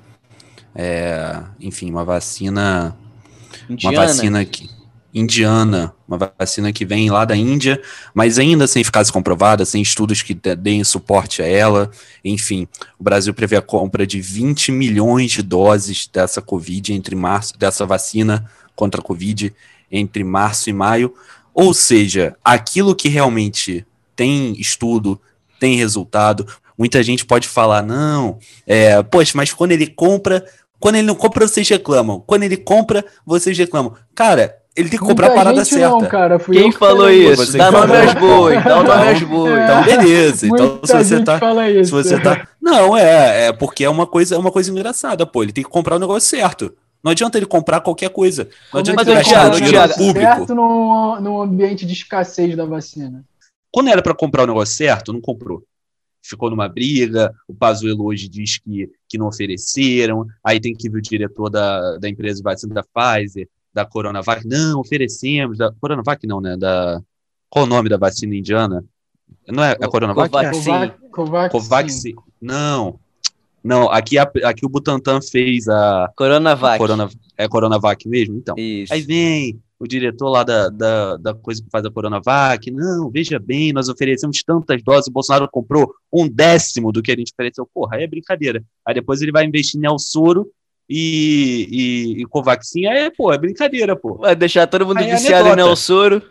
É, 0.74 1.42
enfim, 1.60 1.90
uma 1.90 2.06
vacina. 2.06 2.96
Indiana. 3.70 3.98
Uma 3.98 4.08
vacina 4.08 4.46
que 4.46 4.70
indiana, 5.16 5.96
uma 6.06 6.34
vacina 6.38 6.74
que 6.74 6.86
vem 6.86 7.10
lá 7.10 7.24
da 7.24 7.38
Índia, 7.38 7.82
mas 8.14 8.38
ainda 8.38 8.68
sem 8.68 8.82
eficácia 8.82 9.14
comprovada, 9.14 9.64
sem 9.64 9.82
estudos 9.82 10.22
que 10.22 10.34
deem 10.34 10.84
suporte 10.84 11.42
a 11.42 11.48
ela. 11.48 11.90
Enfim, 12.24 12.68
o 13.00 13.04
Brasil 13.04 13.34
prevê 13.34 13.56
a 13.56 13.62
compra 13.62 14.06
de 14.06 14.20
20 14.20 14.74
milhões 14.74 15.32
de 15.32 15.42
doses 15.42 16.10
dessa 16.12 16.42
Covid 16.42 16.92
entre 16.92 17.16
março, 17.16 17.58
dessa 17.58 17.86
vacina 17.86 18.46
contra 18.76 19.00
a 19.00 19.04
Covid 19.04 19.56
entre 19.90 20.22
março 20.22 20.70
e 20.70 20.74
maio. 20.74 21.14
Ou 21.54 21.74
seja, 21.74 22.36
aquilo 22.44 22.94
que 22.94 23.08
realmente 23.08 23.86
tem 24.18 24.60
estudo, 24.60 25.20
tem 25.58 25.78
resultado. 25.78 26.46
Muita 26.78 27.02
gente 27.02 27.26
pode 27.26 27.48
falar, 27.48 27.82
não, 27.82 28.38
é, 28.68 29.02
poxa, 29.02 29.32
mas 29.34 29.54
quando 29.54 29.72
ele 29.72 29.88
compra, 29.88 30.46
quando 30.78 30.96
ele 30.96 31.08
não 31.08 31.16
compra, 31.16 31.48
vocês 31.48 31.70
reclamam. 31.70 32.22
Quando 32.28 32.44
ele 32.44 32.58
compra, 32.58 33.06
vocês 33.26 33.58
reclamam. 33.58 33.96
Cara, 34.14 34.58
ele 34.76 34.90
tem 34.90 35.00
que 35.00 35.06
comprar 35.06 35.28
a 35.28 35.34
parada 35.34 35.64
certa. 35.64 35.90
Não, 35.90 36.02
cara, 36.06 36.38
Quem 36.38 36.72
falou 36.72 37.10
isso? 37.10 37.58
Dá 37.58 37.72
nome 37.72 37.96
aos 37.96 38.14
bois, 38.14 38.64
dá 38.64 38.84
nome 38.84 39.10
aos 39.10 39.24
bois. 39.24 39.64
Então, 39.64 39.84
beleza. 39.84 40.48
Então, 40.48 40.80
se 40.84 40.94
você 40.94 41.24
tá. 41.24 41.40
Se 41.84 41.92
você 41.92 42.20
tá. 42.20 42.48
Não, 42.62 42.98
é, 42.98 43.48
é 43.48 43.54
porque 43.54 43.86
é 43.86 43.90
uma 43.90 44.06
coisa, 44.06 44.36
é 44.36 44.38
uma 44.38 44.52
coisa 44.52 44.70
engraçada, 44.70 45.26
pô. 45.26 45.44
Ele 45.44 45.54
tem 45.54 45.64
que 45.64 45.70
comprar 45.70 45.96
o 45.96 46.00
negócio 46.00 46.28
certo. 46.30 46.74
Não 47.02 47.12
adianta 47.12 47.38
ele 47.38 47.46
comprar 47.46 47.82
qualquer 47.82 48.10
coisa. 48.10 48.50
Não 48.74 48.80
adianta 48.80 49.04
ele 49.04 49.14
gastar 49.14 49.50
dinheiro 49.50 49.94
público. 49.94 50.20
certo 50.20 50.56
no, 50.56 51.22
no 51.22 51.42
ambiente 51.42 51.86
de 51.86 51.94
escassez 51.94 52.58
da 52.58 52.66
vacina. 52.66 53.24
Quando 53.72 53.90
era 53.90 54.02
para 54.02 54.16
comprar 54.16 54.44
o 54.44 54.48
negócio 54.48 54.76
certo, 54.76 55.14
não 55.14 55.22
comprou. 55.22 55.64
Ficou 56.22 56.50
numa 56.50 56.68
briga, 56.68 57.32
o 57.48 57.54
Pazuello 57.54 58.06
hoje 58.06 58.28
diz 58.28 58.58
que, 58.58 58.90
que 59.08 59.18
não 59.18 59.28
ofereceram, 59.28 60.26
aí 60.44 60.60
tem 60.60 60.74
que 60.74 60.90
vir 60.90 60.98
o 60.98 61.02
diretor 61.02 61.50
da, 61.50 61.98
da 61.98 62.10
empresa 62.10 62.38
de 62.38 62.44
vacina 62.44 62.74
da 62.74 62.84
Pfizer, 62.84 63.48
da 63.76 63.86
Coronavac. 63.86 64.48
Não, 64.48 64.80
oferecemos. 64.80 65.58
Da 65.58 65.72
Coronavac 65.74 66.26
não, 66.26 66.40
né? 66.40 66.56
Da, 66.56 67.02
qual 67.50 67.66
o 67.66 67.68
nome 67.68 67.90
da 67.90 67.98
vacina 67.98 68.34
indiana? 68.34 68.84
Não 69.48 69.64
é 69.64 69.74
a 69.74 69.88
Coronavac? 69.88 70.32
Covaxin. 70.32 70.92
Covaxin. 71.12 71.52
Covaxin. 71.52 72.16
Não. 72.42 73.00
Não, 73.62 73.90
aqui, 73.92 74.18
aqui 74.18 74.66
o 74.66 74.70
Butantan 74.70 75.20
fez 75.22 75.68
a. 75.68 76.10
Coronavac. 76.16 76.78
Corona, 76.78 77.10
é 77.38 77.48
Coronavac 77.48 78.08
mesmo? 78.08 78.38
Então. 78.38 78.56
Isso. 78.58 78.94
Aí 78.94 79.02
vem 79.02 79.60
o 79.78 79.86
diretor 79.86 80.30
lá 80.30 80.44
da, 80.44 80.70
da, 80.70 81.18
da 81.18 81.34
coisa 81.34 81.62
que 81.62 81.70
faz 81.70 81.84
a 81.84 81.92
Coronavac. 81.92 82.72
Não, 82.72 83.10
veja 83.10 83.38
bem, 83.40 83.74
nós 83.74 83.90
oferecemos 83.90 84.42
tantas 84.44 84.82
doses, 84.84 85.08
o 85.08 85.12
Bolsonaro 85.12 85.50
comprou 85.52 85.94
um 86.14 86.30
décimo 86.30 86.94
do 86.94 87.02
que 87.02 87.12
a 87.12 87.16
gente 87.16 87.34
ofereceu. 87.34 87.68
Porra, 87.74 87.98
aí 87.98 88.04
é 88.04 88.08
brincadeira. 88.08 88.64
Aí 88.86 88.94
depois 88.94 89.22
ele 89.22 89.34
vai 89.34 89.44
investir 89.46 89.82
em 89.84 90.00
Soro 90.00 90.48
e, 90.90 91.68
e, 91.72 92.22
e 92.22 92.26
Covaxin, 92.26 92.86
é, 92.86 93.10
pô, 93.10 93.34
é 93.34 93.38
brincadeira, 93.38 93.96
pô. 93.96 94.16
Vai 94.16 94.36
deixar 94.36 94.68
todo 94.68 94.86
mundo 94.86 95.00
aí 95.00 95.10
é 95.10 95.16
viciado 95.16 95.50
é 95.50 95.54
em 95.54 95.56
Nelsoro. 95.56 96.22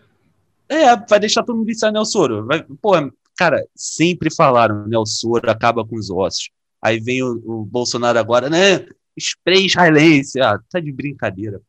É, 0.69 0.97
vai 0.97 1.21
deixar 1.21 1.43
todo 1.43 1.57
mundo 1.57 1.67
viciado 1.67 1.99
no 1.99 2.05
soro. 2.05 2.47
Vai, 2.47 2.65
pô, 2.81 2.93
cara, 3.37 3.65
sempre 3.75 4.35
falaram, 4.35 4.87
né? 4.87 4.97
O 4.97 5.07
soro 5.07 5.51
acaba 5.51 5.85
com 5.85 5.97
os 5.97 6.11
ossos. 6.11 6.51
Aí 6.81 7.01
vem 7.01 7.23
o, 7.23 7.43
o 7.45 7.65
Bolsonaro 7.65 8.19
agora, 8.19 8.49
né? 8.49 8.87
Spray 9.19 9.67
israelense. 9.67 10.41
Ah, 10.41 10.59
tá 10.71 10.81
de 10.81 10.93
brincadeira. 10.93 11.61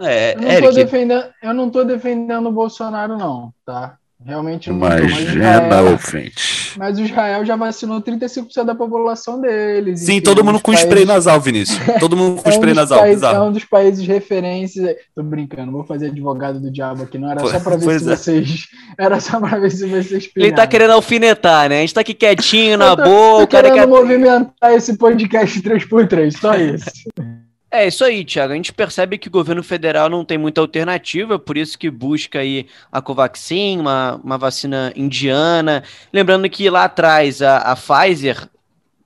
É, 0.00 0.34
eu, 0.34 0.40
não 0.40 0.50
Eric... 0.50 0.74
defendendo, 0.74 1.34
eu 1.42 1.54
não 1.54 1.70
tô 1.70 1.84
defendendo 1.84 2.48
o 2.48 2.52
Bolsonaro, 2.52 3.18
não, 3.18 3.52
tá? 3.66 3.98
Realmente 4.24 4.68
não 4.68 4.76
Imagina 4.76 5.82
o 5.94 5.98
frente. 5.98 6.74
Mas 6.76 6.98
o 6.98 7.02
Israel 7.02 7.44
já 7.44 7.56
vacinou 7.56 8.02
35% 8.02 8.64
da 8.64 8.74
população 8.74 9.40
deles. 9.40 10.00
Sim, 10.00 10.20
todo 10.20 10.44
mundo 10.44 10.60
com 10.60 10.72
países... 10.72 10.84
spray 10.84 11.06
nasal, 11.06 11.40
Vinícius. 11.40 11.78
Todo 11.98 12.16
mundo 12.16 12.42
com 12.42 12.48
é 12.48 12.52
um 12.52 12.54
spray 12.54 12.74
nasal. 12.74 12.98
Países, 12.98 13.22
é 13.22 13.40
um 13.40 13.50
dos 13.50 13.64
países 13.64 14.06
referência. 14.06 14.94
Tô 15.14 15.22
brincando, 15.22 15.72
vou 15.72 15.84
fazer 15.84 16.08
advogado 16.08 16.60
do 16.60 16.70
diabo 16.70 17.04
aqui. 17.04 17.16
Não 17.16 17.30
era 17.30 17.40
só 17.40 17.60
para 17.60 17.76
ver 17.76 17.98
se 17.98 18.10
é. 18.10 18.16
vocês. 18.16 18.68
Era 18.98 19.20
só 19.20 19.40
para 19.40 19.58
ver 19.58 19.70
se 19.70 19.86
vocês 19.86 20.26
pilharam. 20.26 20.48
Ele 20.48 20.56
tá 20.56 20.66
querendo 20.66 20.92
alfinetar, 20.92 21.70
né? 21.70 21.78
A 21.78 21.80
gente 21.80 21.94
tá 21.94 22.02
aqui 22.02 22.12
quietinho 22.12 22.76
na 22.78 22.94
tô, 22.94 23.04
boa. 23.04 23.38
Tô 23.38 23.44
o 23.44 23.48
cara 23.48 23.70
querendo 23.70 23.80
quer... 23.80 23.86
movimentar 23.88 24.74
esse 24.74 24.98
podcast 24.98 25.62
3x3, 25.62 26.38
só 26.38 26.54
isso. 26.56 26.90
É 27.72 27.86
isso 27.86 28.04
aí, 28.04 28.24
Thiago. 28.24 28.52
A 28.52 28.56
gente 28.56 28.72
percebe 28.72 29.16
que 29.16 29.28
o 29.28 29.30
governo 29.30 29.62
federal 29.62 30.08
não 30.08 30.24
tem 30.24 30.36
muita 30.36 30.60
alternativa, 30.60 31.38
por 31.38 31.56
isso 31.56 31.78
que 31.78 31.88
busca 31.88 32.40
aí 32.40 32.66
a 32.90 33.00
Covaxin, 33.00 33.78
uma, 33.78 34.16
uma 34.16 34.36
vacina 34.36 34.92
indiana. 34.96 35.84
Lembrando 36.12 36.50
que 36.50 36.68
lá 36.68 36.84
atrás 36.84 37.40
a, 37.40 37.58
a 37.58 37.76
Pfizer 37.76 38.48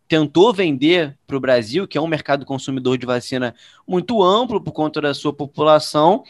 tentou 0.09 0.51
vender 0.55 1.15
para 1.27 1.37
o 1.37 1.41
Brasil, 1.41 1.87
que 1.87 1.99
é 1.99 2.01
um 2.01 2.07
mercado 2.07 2.47
consumidor 2.47 2.97
de 2.97 3.05
vacina 3.05 3.55
muito 3.87 4.23
amplo 4.23 4.59
por 4.59 4.73
conta 4.73 4.99
da 4.99 5.13
sua 5.13 5.33
população. 5.33 6.25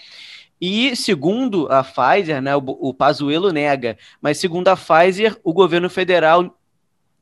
E 0.60 0.96
segundo 0.96 1.68
a 1.70 1.84
Pfizer, 1.84 2.42
né, 2.42 2.56
o, 2.56 2.64
o 2.64 2.92
Pazuello 2.92 3.52
nega, 3.52 3.96
mas 4.20 4.38
segundo 4.38 4.66
a 4.66 4.76
Pfizer, 4.76 5.38
o 5.44 5.52
governo 5.52 5.88
federal 5.88 6.58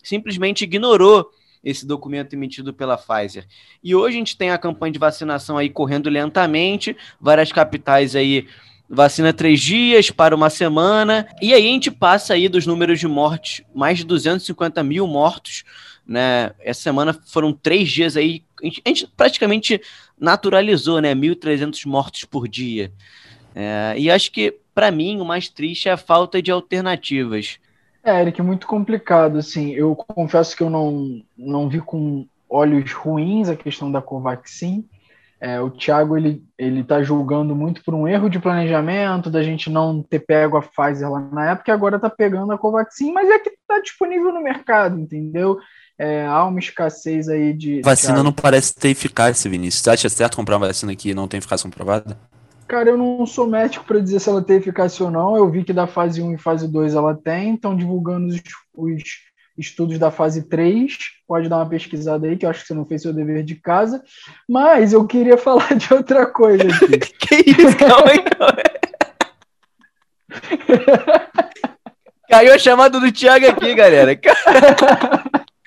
simplesmente 0.02 0.64
ignorou 0.64 1.30
esse 1.62 1.86
documento 1.86 2.34
emitido 2.34 2.72
pela 2.72 2.96
Pfizer. 2.96 3.46
E 3.82 3.94
hoje 3.94 4.16
a 4.16 4.18
gente 4.18 4.36
tem 4.36 4.50
a 4.50 4.58
campanha 4.58 4.92
de 4.92 4.98
vacinação 4.98 5.56
aí 5.56 5.70
correndo 5.70 6.10
lentamente, 6.10 6.96
várias 7.20 7.52
capitais 7.52 8.16
aí 8.16 8.46
vacina 8.94 9.32
três 9.32 9.58
dias 9.60 10.10
para 10.10 10.36
uma 10.36 10.50
semana, 10.50 11.26
e 11.40 11.54
aí 11.54 11.66
a 11.66 11.72
gente 11.72 11.90
passa 11.90 12.34
aí 12.34 12.46
dos 12.46 12.66
números 12.66 13.00
de 13.00 13.08
mortes, 13.08 13.64
mais 13.74 13.96
de 13.96 14.04
250 14.04 14.82
mil 14.82 15.06
mortos, 15.06 15.64
né? 16.06 16.50
Essa 16.60 16.82
semana 16.82 17.18
foram 17.26 17.54
três 17.54 17.90
dias 17.90 18.18
aí, 18.18 18.44
a 18.60 18.66
gente, 18.66 18.82
a 18.84 18.88
gente 18.90 19.06
praticamente 19.16 19.80
naturalizou, 20.20 21.00
né? 21.00 21.14
1.300 21.14 21.86
mortos 21.86 22.24
por 22.24 22.46
dia. 22.46 22.92
É, 23.54 23.94
e 23.96 24.10
acho 24.10 24.30
que, 24.30 24.54
para 24.74 24.90
mim, 24.90 25.20
o 25.20 25.24
mais 25.24 25.48
triste 25.48 25.88
é 25.88 25.92
a 25.92 25.96
falta 25.96 26.42
de 26.42 26.50
alternativas. 26.50 27.58
É, 28.04 28.20
Eric, 28.20 28.42
muito 28.42 28.66
complicado, 28.66 29.38
assim, 29.38 29.70
eu 29.72 29.94
confesso 29.94 30.56
que 30.56 30.62
eu 30.62 30.68
não, 30.68 31.22
não 31.38 31.68
vi 31.68 31.80
com 31.80 32.26
olhos 32.50 32.92
ruins 32.92 33.48
a 33.48 33.56
questão 33.56 33.92
da 33.92 34.02
Covaxin, 34.02 34.84
é, 35.40 35.60
o 35.60 35.70
Thiago, 35.70 36.16
ele, 36.16 36.44
ele 36.56 36.84
tá 36.84 37.02
julgando 37.02 37.54
muito 37.54 37.82
por 37.84 37.94
um 37.94 38.06
erro 38.06 38.28
de 38.28 38.38
planejamento, 38.38 39.30
da 39.30 39.42
gente 39.42 39.70
não 39.70 40.02
ter 40.02 40.20
pego 40.20 40.56
a 40.56 40.62
Pfizer 40.62 41.10
lá 41.10 41.20
na 41.20 41.50
época, 41.50 41.70
e 41.70 41.74
agora 41.74 41.98
tá 41.98 42.10
pegando 42.10 42.52
a 42.52 42.58
Covaxin, 42.58 43.12
mas 43.12 43.28
é 43.28 43.38
que 43.38 43.52
tá 43.66 43.80
disponível 43.80 44.32
no 44.32 44.42
mercado, 44.42 44.98
entendeu? 44.98 45.58
É, 45.98 46.26
há 46.26 46.44
uma 46.44 46.58
escassez 46.58 47.28
aí 47.28 47.52
de... 47.52 47.82
Vacina 47.82 48.14
Thiago. 48.14 48.24
não 48.24 48.32
parece 48.32 48.74
ter 48.74 48.90
eficácia, 48.90 49.50
Vinícius. 49.50 49.82
Você 49.82 49.90
acha 49.90 50.08
certo 50.08 50.36
comprar 50.36 50.56
uma 50.56 50.66
vacina 50.66 50.94
que 50.94 51.14
não 51.14 51.28
tem 51.28 51.38
eficácia 51.38 51.68
comprovada? 51.68 52.16
Cara, 52.72 52.88
eu 52.88 52.96
não 52.96 53.26
sou 53.26 53.46
médico 53.46 53.84
para 53.84 54.00
dizer 54.00 54.18
se 54.18 54.30
ela 54.30 54.40
tem 54.40 54.56
eficácia 54.56 55.04
ou 55.04 55.10
não. 55.10 55.36
Eu 55.36 55.46
vi 55.50 55.62
que 55.62 55.74
da 55.74 55.86
fase 55.86 56.22
1 56.22 56.32
e 56.32 56.38
fase 56.38 56.66
2 56.66 56.94
ela 56.94 57.14
tem, 57.14 57.54
estão 57.54 57.76
divulgando 57.76 58.28
os, 58.28 58.40
os, 58.72 59.02
estudos 59.58 59.98
da 59.98 60.10
fase 60.10 60.48
3. 60.48 60.96
Pode 61.28 61.50
dar 61.50 61.58
uma 61.58 61.68
pesquisada 61.68 62.26
aí, 62.26 62.34
que 62.34 62.46
eu 62.46 62.50
acho 62.50 62.62
que 62.62 62.68
você 62.68 62.72
não 62.72 62.86
fez 62.86 63.02
seu 63.02 63.12
dever 63.12 63.42
de 63.42 63.56
casa. 63.56 64.02
Mas 64.48 64.94
eu 64.94 65.06
queria 65.06 65.36
falar 65.44 65.74
de 65.74 65.92
outra 65.92 66.24
coisa 66.24 66.64
aqui. 66.64 66.96
que 67.20 67.50
isso? 67.50 67.76
Calma 67.76 68.10
aí. 68.10 68.24
Caiu 72.30 72.54
a 72.54 72.58
chamada 72.58 72.98
do 72.98 73.12
Thiago 73.12 73.48
aqui, 73.48 73.74
galera. 73.74 74.18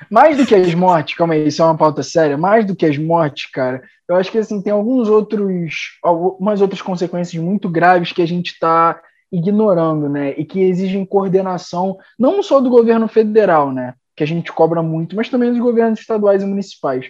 Mais 0.10 0.38
do 0.38 0.46
que 0.46 0.56
as 0.56 0.74
mortes, 0.74 1.15
calma 1.15 1.34
aí, 1.34 1.48
isso 1.48 1.62
é 1.62 1.65
uma 1.65 1.78
pauta 1.78 2.04
séria, 2.04 2.38
mais 2.38 2.65
do 2.65 2.76
que 2.76 2.86
as 2.86 2.98
mortes, 2.98 3.50
cara, 3.52 3.82
eu 4.08 4.15
acho 4.15 4.32
que 4.32 4.38
assim, 4.38 4.62
tem 4.62 4.72
alguns 4.72 5.10
outros, 5.10 5.98
algumas 6.04 6.62
outras 6.62 6.82
consequências 6.82 7.41
muito 7.41 7.68
graves 7.68 8.12
que 8.12 8.22
a 8.22 8.28
gente 8.28 8.52
está 8.52 9.02
ignorando, 9.32 10.08
né? 10.08 10.32
E 10.38 10.46
que 10.46 10.60
exigem 10.60 11.06
coordenação, 11.06 11.98
não 12.18 12.41
só 12.44 12.62
do 12.62 12.70
governo 12.70 13.08
federal, 13.08 13.72
né? 13.72 13.96
Que 14.15 14.24
a 14.24 14.28
gente 14.28 14.52
cobra 14.52 14.82
muito, 14.82 15.15
mas 15.15 15.30
também 15.30 15.50
dos 15.50 15.60
governos 15.60 16.00
estaduais 16.00 16.44
e 16.44 16.46
municipais. 16.46 17.08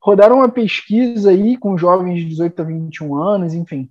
Rodaram 0.00 0.36
uma 0.36 0.48
pesquisa 0.48 1.30
aí 1.30 1.56
com 1.56 1.76
jovens 1.76 2.20
de 2.20 2.26
18 2.26 2.62
a 2.62 2.64
21 2.64 3.16
anos, 3.16 3.54
enfim. 3.54 3.90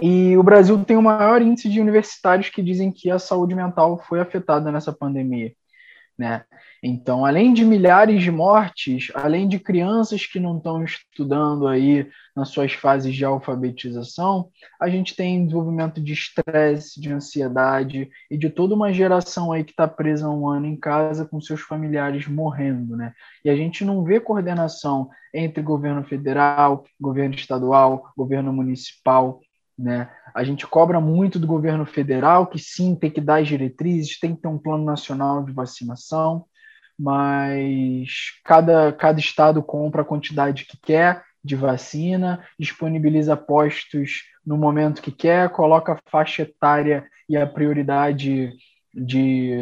E 0.00 0.36
o 0.36 0.42
Brasil 0.42 0.82
tem 0.84 0.96
o 0.96 1.02
maior 1.02 1.42
índice 1.42 1.68
de 1.68 1.80
universitários 1.80 2.48
que 2.48 2.62
dizem 2.62 2.92
que 2.92 3.10
a 3.10 3.18
saúde 3.18 3.54
mental 3.54 3.98
foi 4.06 4.20
afetada 4.20 4.70
nessa 4.70 4.92
pandemia, 4.92 5.52
né? 6.20 6.44
Então, 6.82 7.24
além 7.24 7.54
de 7.54 7.64
milhares 7.64 8.22
de 8.22 8.30
mortes, 8.30 9.10
além 9.14 9.48
de 9.48 9.58
crianças 9.58 10.26
que 10.26 10.38
não 10.38 10.58
estão 10.58 10.84
estudando 10.84 11.66
aí 11.66 12.06
nas 12.36 12.50
suas 12.50 12.72
fases 12.74 13.14
de 13.14 13.24
alfabetização, 13.24 14.50
a 14.78 14.88
gente 14.90 15.16
tem 15.16 15.44
desenvolvimento 15.44 15.98
de 15.98 16.12
estresse, 16.12 17.00
de 17.00 17.10
ansiedade 17.10 18.10
e 18.30 18.36
de 18.36 18.50
toda 18.50 18.74
uma 18.74 18.92
geração 18.92 19.50
aí 19.50 19.64
que 19.64 19.70
está 19.70 19.88
presa 19.88 20.28
um 20.28 20.46
ano 20.46 20.66
em 20.66 20.76
casa 20.76 21.24
com 21.24 21.40
seus 21.40 21.62
familiares 21.62 22.26
morrendo, 22.26 22.96
né? 22.96 23.14
E 23.42 23.48
a 23.48 23.56
gente 23.56 23.82
não 23.82 24.04
vê 24.04 24.20
coordenação 24.20 25.08
entre 25.32 25.62
governo 25.62 26.04
federal, 26.04 26.84
governo 27.00 27.34
estadual, 27.34 28.12
governo 28.14 28.52
municipal, 28.52 29.40
né? 29.80 30.10
A 30.34 30.44
gente 30.44 30.66
cobra 30.66 31.00
muito 31.00 31.38
do 31.38 31.46
governo 31.46 31.86
federal, 31.86 32.46
que 32.46 32.58
sim, 32.58 32.94
tem 32.94 33.10
que 33.10 33.20
dar 33.20 33.40
as 33.40 33.48
diretrizes, 33.48 34.18
tem 34.20 34.36
que 34.36 34.42
ter 34.42 34.48
um 34.48 34.58
plano 34.58 34.84
nacional 34.84 35.42
de 35.42 35.52
vacinação, 35.52 36.44
mas 36.98 38.10
cada, 38.44 38.92
cada 38.92 39.18
estado 39.18 39.62
compra 39.62 40.02
a 40.02 40.04
quantidade 40.04 40.66
que 40.66 40.76
quer 40.76 41.24
de 41.42 41.56
vacina, 41.56 42.44
disponibiliza 42.58 43.34
postos 43.34 44.24
no 44.44 44.58
momento 44.58 45.00
que 45.00 45.10
quer, 45.10 45.48
coloca 45.48 45.94
a 45.94 46.10
faixa 46.10 46.42
etária 46.42 47.06
e 47.26 47.36
a 47.36 47.46
prioridade 47.46 48.52
de, 48.92 49.56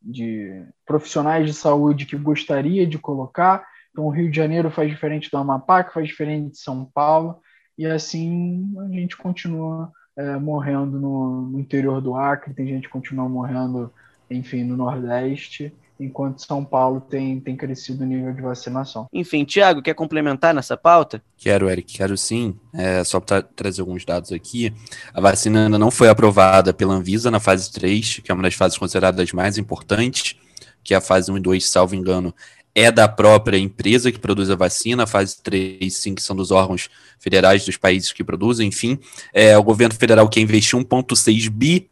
de 0.00 0.64
profissionais 0.86 1.46
de 1.46 1.52
saúde 1.52 2.06
que 2.06 2.16
gostaria 2.16 2.86
de 2.86 2.98
colocar. 2.98 3.66
Então, 3.90 4.04
o 4.04 4.10
Rio 4.10 4.30
de 4.30 4.36
Janeiro 4.36 4.70
faz 4.70 4.88
diferente 4.88 5.28
do 5.30 5.36
Amapá, 5.36 5.82
que 5.82 5.92
faz 5.92 6.06
diferente 6.06 6.52
de 6.52 6.58
São 6.58 6.84
Paulo, 6.84 7.40
e 7.76 7.86
assim 7.86 8.74
a 8.78 8.88
gente 8.88 9.16
continua 9.16 9.92
é, 10.16 10.36
morrendo 10.36 11.00
no, 11.00 11.42
no 11.42 11.60
interior 11.60 12.00
do 12.00 12.14
Acre, 12.14 12.54
tem 12.54 12.66
gente 12.66 12.84
que 12.84 12.92
continua 12.92 13.28
morrendo, 13.28 13.92
enfim, 14.30 14.64
no 14.64 14.76
Nordeste 14.76 15.72
enquanto 15.98 16.44
São 16.44 16.64
Paulo 16.64 17.00
tem, 17.00 17.38
tem 17.40 17.56
crescido 17.56 18.02
o 18.02 18.06
nível 18.06 18.32
de 18.32 18.42
vacinação. 18.42 19.06
Enfim, 19.12 19.44
Tiago, 19.44 19.82
quer 19.82 19.94
complementar 19.94 20.54
nessa 20.54 20.76
pauta? 20.76 21.22
Quero, 21.36 21.68
Eric, 21.68 21.96
quero 21.96 22.16
sim. 22.16 22.56
É, 22.72 23.04
só 23.04 23.20
para 23.20 23.42
trazer 23.42 23.80
alguns 23.80 24.04
dados 24.04 24.32
aqui. 24.32 24.72
A 25.12 25.20
vacina 25.20 25.66
ainda 25.66 25.78
não 25.78 25.90
foi 25.90 26.08
aprovada 26.08 26.72
pela 26.72 26.94
Anvisa 26.94 27.30
na 27.30 27.40
fase 27.40 27.72
3, 27.72 28.20
que 28.24 28.30
é 28.30 28.34
uma 28.34 28.42
das 28.42 28.54
fases 28.54 28.78
consideradas 28.78 29.32
mais 29.32 29.58
importantes, 29.58 30.36
que 30.82 30.94
é 30.94 30.96
a 30.96 31.00
fase 31.00 31.30
1 31.30 31.36
e 31.36 31.40
2, 31.40 31.68
salvo 31.68 31.94
engano, 31.94 32.34
é 32.74 32.90
da 32.90 33.06
própria 33.06 33.56
empresa 33.56 34.10
que 34.10 34.18
produz 34.18 34.50
a 34.50 34.56
vacina, 34.56 35.06
fase 35.06 35.40
3, 35.42 35.94
sim, 35.94 36.14
que 36.14 36.22
são 36.22 36.34
dos 36.34 36.50
órgãos 36.50 36.88
federais 37.18 37.64
dos 37.64 37.76
países 37.76 38.12
que 38.12 38.24
produzem, 38.24 38.68
enfim. 38.68 38.98
É 39.32 39.56
o 39.56 39.62
governo 39.62 39.94
federal 39.94 40.28
que 40.28 40.40
investiu 40.40 40.80
1,6 40.80 41.48
bi 41.50 41.88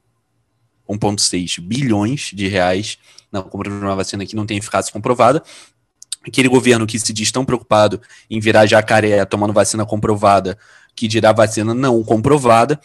1,6 0.88 1.60
bilhões 1.60 2.30
de 2.32 2.48
reais 2.48 2.98
na 3.30 3.42
compra 3.42 3.70
de 3.70 3.76
uma 3.76 3.96
vacina 3.96 4.26
que 4.26 4.36
não 4.36 4.44
tem 4.44 4.58
eficácia 4.58 4.92
comprovada. 4.92 5.42
Aquele 6.26 6.48
governo 6.48 6.86
que 6.86 6.98
se 6.98 7.12
diz 7.12 7.32
tão 7.32 7.44
preocupado 7.44 8.00
em 8.30 8.38
virar 8.38 8.66
jacaré 8.66 9.24
tomando 9.24 9.52
vacina 9.52 9.84
comprovada, 9.84 10.58
que 10.94 11.08
dirá 11.08 11.32
vacina 11.32 11.74
não 11.74 12.02
comprovada. 12.04 12.80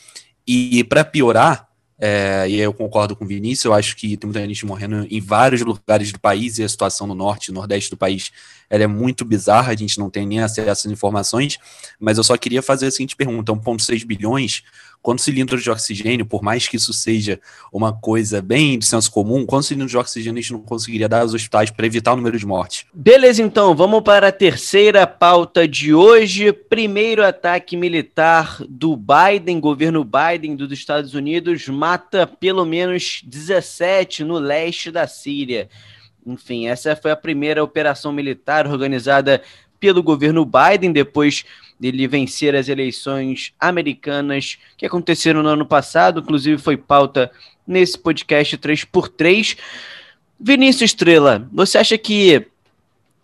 E 0.46 0.84
para 0.86 1.04
piorar, 1.04 1.67
é, 2.00 2.46
e 2.48 2.60
eu 2.60 2.72
concordo 2.74 3.16
com 3.16 3.26
o 3.26 3.28
Vinícius, 3.28 3.66
eu 3.66 3.74
acho 3.74 3.96
que 3.96 4.16
tem 4.16 4.28
muita 4.28 4.46
gente 4.46 4.66
morrendo 4.66 5.08
em 5.10 5.20
vários 5.20 5.62
lugares 5.62 6.12
do 6.12 6.20
país 6.20 6.60
e 6.60 6.64
a 6.64 6.70
situação 6.70 7.08
no 7.08 7.16
norte 7.16 7.48
e 7.48 7.54
nordeste 7.54 7.90
do 7.90 7.98
país 7.98 8.32
ela 8.70 8.84
é 8.84 8.88
muito 8.88 9.26
bizarra, 9.26 9.72
a 9.72 9.76
gente 9.76 9.98
não 9.98 10.10
tem 10.10 10.26
nem 10.28 10.40
acesso 10.40 10.70
às 10.70 10.86
informações, 10.86 11.58
mas 12.00 12.18
eu 12.18 12.24
só 12.24 12.38
queria 12.38 12.62
fazer 12.62 12.88
a 12.88 12.92
seguinte 12.92 13.16
pergunta: 13.16 13.52
1,6 13.52 14.06
bilhões 14.06 14.64
quantos 15.08 15.24
cilindros 15.24 15.64
de 15.64 15.72
oxigênio, 15.72 16.26
por 16.26 16.44
mais 16.44 16.68
que 16.68 16.76
isso 16.76 16.92
seja 16.92 17.40
uma 17.72 17.94
coisa 17.94 18.42
bem 18.42 18.78
de 18.78 18.86
senso 18.86 19.10
comum, 19.10 19.46
quantos 19.46 19.70
cilindros 19.70 19.92
de 19.92 19.98
oxigênio 19.98 20.38
a 20.38 20.42
gente 20.42 20.52
não 20.52 20.60
conseguiria 20.60 21.08
dar 21.08 21.22
aos 21.22 21.34
hospitais 21.34 21.72
para 21.72 21.86
evitar 21.86 22.12
o 22.12 22.18
número 22.18 22.38
de 22.38 22.46
mortes? 22.46 22.86
Beleza, 22.94 23.42
então, 23.42 23.74
vamos 23.74 24.02
para 24.02 24.28
a 24.28 24.32
terceira 24.34 25.08
pauta 25.08 25.66
de 25.66 25.94
hoje. 25.94 26.52
Primeiro 26.52 27.26
ataque 27.26 27.78
militar 27.78 28.58
do 28.68 28.98
Biden, 28.98 29.62
governo 29.62 30.04
Biden 30.04 30.58
dos 30.58 30.74
Estados 30.74 31.14
Unidos, 31.14 31.70
mata 31.70 32.28
pelo 32.28 32.66
menos 32.66 33.22
17 33.24 34.26
no 34.26 34.38
leste 34.38 34.92
da 34.92 35.08
Síria. 35.08 35.70
Enfim, 36.26 36.68
essa 36.68 36.98
foi 36.98 37.12
a 37.12 37.16
primeira 37.16 37.64
operação 37.64 38.12
militar 38.12 38.68
organizada 38.68 39.42
pelo 39.80 40.04
governo 40.04 40.46
Biden 40.46 40.92
depois 40.92 41.46
dele 41.80 42.08
vencer 42.08 42.56
as 42.56 42.68
eleições 42.68 43.54
americanas 43.60 44.58
que 44.78 44.86
aconteceram 44.86 45.44
no 45.44 45.50
ano 45.50 45.66
passado, 45.66 46.22
inclusive 46.22 46.62
foi 46.62 46.78
pauta 46.78 47.32
nesse 47.66 47.98
podcast 47.98 48.58
3x3. 48.58 49.58
Vinícius 50.40 50.92
Estrela, 50.92 51.48
você 51.52 51.78
acha 51.78 51.98
que 51.98 52.48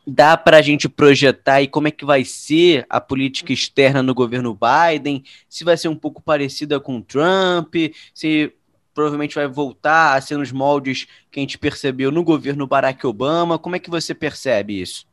dá 0.05 0.35
para 0.35 0.57
a 0.57 0.61
gente 0.61 0.89
projetar 0.89 1.61
e 1.61 1.67
como 1.67 1.87
é 1.87 1.91
que 1.91 2.05
vai 2.05 2.25
ser 2.25 2.85
a 2.89 2.99
política 2.99 3.53
externa 3.53 4.03
no 4.03 4.13
governo 4.13 4.57
Biden? 4.57 5.23
Se 5.47 5.63
vai 5.63 5.77
ser 5.77 5.87
um 5.87 5.95
pouco 5.95 6.21
parecida 6.21 6.79
com 6.79 7.01
Trump, 7.01 7.73
se 8.13 8.53
provavelmente 8.93 9.35
vai 9.35 9.47
voltar 9.47 10.15
a 10.15 10.21
ser 10.21 10.37
nos 10.37 10.51
moldes 10.51 11.07
que 11.31 11.39
a 11.39 11.41
gente 11.41 11.57
percebeu 11.57 12.11
no 12.11 12.23
governo 12.23 12.67
Barack 12.67 13.05
Obama. 13.07 13.57
Como 13.57 13.75
é 13.75 13.79
que 13.79 13.89
você 13.89 14.13
percebe 14.13 14.81
isso? 14.81 15.05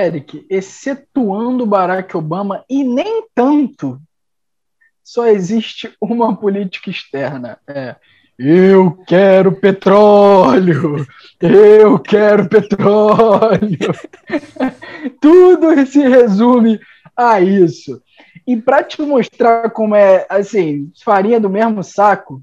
Eric, 0.00 0.46
excetuando 0.48 1.66
Barack 1.66 2.16
Obama, 2.16 2.64
e 2.68 2.84
nem 2.84 3.26
tanto, 3.34 4.00
só 5.02 5.26
existe 5.26 5.94
uma 6.00 6.36
política 6.36 6.90
externa. 6.90 7.58
É, 7.66 7.96
eu 8.38 8.92
quero 9.06 9.52
petróleo! 9.52 11.06
Eu 11.40 11.98
quero 11.98 12.48
petróleo! 12.48 13.78
Tudo 15.20 15.86
se 15.86 16.06
resume 16.06 16.78
a 17.16 17.40
isso. 17.40 18.02
E 18.46 18.56
para 18.56 18.84
te 18.84 19.02
mostrar 19.02 19.70
como 19.70 19.94
é, 19.94 20.26
assim, 20.28 20.92
farinha 21.02 21.40
do 21.40 21.50
mesmo 21.50 21.82
saco, 21.82 22.42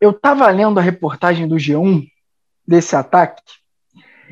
eu 0.00 0.10
estava 0.10 0.50
lendo 0.50 0.78
a 0.78 0.82
reportagem 0.82 1.46
do 1.46 1.56
G1 1.56 2.06
desse 2.66 2.96
ataque 2.96 3.42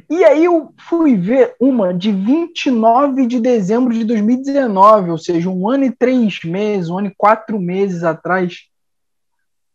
e 0.09 0.25
aí 0.25 0.45
eu 0.45 0.73
fui 0.89 1.17
ver 1.17 1.55
uma 1.59 1.93
de 1.93 2.13
29 2.13 3.27
de 3.27 3.41
dezembro 3.41 3.93
de 3.93 4.05
2019, 4.05 5.11
ou 5.11 5.19
seja, 5.19 5.49
um 5.49 5.69
ano 5.69 5.85
e 5.85 5.91
três 5.91 6.41
meses, 6.45 6.91
um 6.91 6.99
ano 6.99 7.09
e 7.09 7.15
quatro 7.17 7.59
meses 7.59 8.03
atrás. 8.03 8.65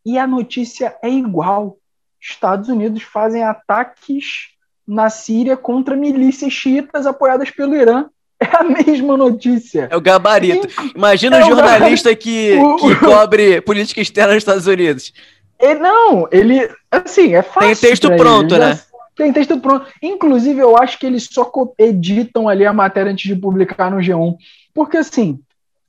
E 0.05 0.17
a 0.17 0.27
notícia 0.27 0.95
é 1.01 1.10
igual. 1.10 1.77
Estados 2.21 2.69
Unidos 2.69 3.03
fazem 3.03 3.43
ataques 3.43 4.49
na 4.88 5.10
Síria 5.10 5.55
contra 5.55 5.95
milícias 5.95 6.51
xiitas 6.51 7.05
apoiadas 7.05 7.49
pelo 7.49 7.75
Irã. 7.75 8.05
É 8.41 8.55
a 8.55 8.63
mesma 8.63 9.17
notícia. 9.17 9.89
É 9.91 9.97
o 9.97 10.01
gabarito. 10.01 10.65
Imagina 10.95 11.39
é 11.39 11.43
um 11.43 11.47
jornalista 11.49 12.15
que, 12.15 12.58
que 12.79 12.95
cobre 12.95 13.60
política 13.60 13.99
externa 13.99 14.34
nos 14.34 14.41
Estados 14.41 14.65
Unidos. 14.65 15.12
Ele, 15.60 15.79
não, 15.82 16.25
ele. 16.32 16.69
Assim, 16.89 17.36
é 17.36 17.41
fácil. 17.41 17.67
Tem 17.67 17.89
texto 17.89 18.08
pronto, 18.15 18.55
ele, 18.55 18.63
né? 18.63 18.79
Tem 19.19 19.34
texto 19.34 19.60
pronto. 19.60 19.86
Inclusive, 20.01 20.62
eu 20.62 20.77
acho 20.77 20.97
que 20.97 21.05
eles 21.05 21.27
só 21.29 21.51
editam 21.77 22.47
ali 22.47 22.65
a 22.65 22.71
matéria 22.71 23.12
antes 23.12 23.27
de 23.27 23.36
publicar 23.36 23.91
no 23.91 23.97
G1. 23.97 24.38
Porque, 24.73 24.95
assim, 24.95 25.41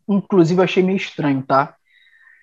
inclusive, 0.08 0.60
achei 0.60 0.82
meio 0.82 0.96
estranho, 0.96 1.40
tá? 1.40 1.76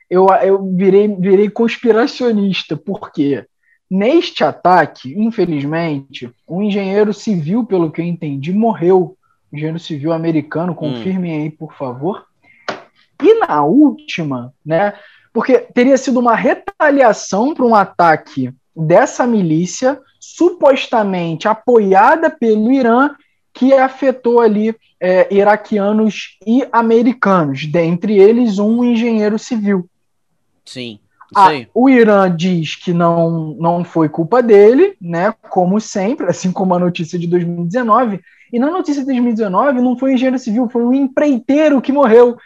Eu, 0.10 0.28
eu 0.42 0.74
virei, 0.74 1.14
virei 1.14 1.50
conspiracionista, 1.50 2.78
porque 2.78 3.46
neste 3.92 4.46
ataque, 4.46 5.14
infelizmente, 5.20 6.32
um 6.48 6.64
engenheiro 6.64 7.14
civil, 7.14 7.66
pelo 7.66 7.92
que 7.92 8.00
eu 8.00 8.06
entendi, 8.06 8.54
morreu. 8.54 9.18
engenheiro 9.52 9.80
civil 9.80 10.14
americano, 10.14 10.74
confirmem 10.74 11.38
hum. 11.38 11.44
aí, 11.44 11.50
por 11.50 11.74
favor. 11.74 12.26
E 13.22 13.40
na 13.46 13.62
última, 13.66 14.54
né? 14.66 14.94
Porque 15.34 15.60
teria 15.60 15.98
sido 15.98 16.22
uma 16.22 16.34
retaliação 16.34 17.54
para 17.54 17.66
um 17.66 17.76
ataque 17.76 18.54
dessa 18.74 19.28
milícia 19.28 20.00
supostamente 20.36 21.48
apoiada 21.48 22.30
pelo 22.30 22.72
Irã, 22.72 23.12
que 23.54 23.74
afetou 23.74 24.42
ali 24.42 24.76
é, 25.00 25.34
iraquianos 25.34 26.38
e 26.46 26.68
americanos, 26.72 27.66
dentre 27.66 28.18
eles 28.20 28.60
um 28.60 28.84
engenheiro 28.84 29.40
civil. 29.40 29.90
Sim. 30.66 31.00
Ah, 31.36 31.50
o 31.74 31.90
Irã 31.90 32.34
diz 32.34 32.76
que 32.76 32.94
não, 32.94 33.56
não 33.60 33.84
foi 33.84 34.10
culpa 34.10 34.42
dele, 34.44 34.96
né? 35.02 35.34
Como 35.50 35.80
sempre, 35.80 36.28
assim 36.30 36.52
como 36.52 36.74
a 36.74 36.80
notícia 36.80 37.18
de 37.18 37.26
2019. 37.26 38.20
E 38.52 38.60
na 38.60 38.70
notícia 38.70 39.02
de 39.02 39.08
2019 39.08 39.82
não 39.82 39.98
foi 39.98 40.12
um 40.12 40.14
engenheiro 40.14 40.40
civil, 40.40 40.70
foi 40.70 40.84
um 40.84 40.94
empreiteiro 40.94 41.82
que 41.82 41.92
morreu. 41.92 42.38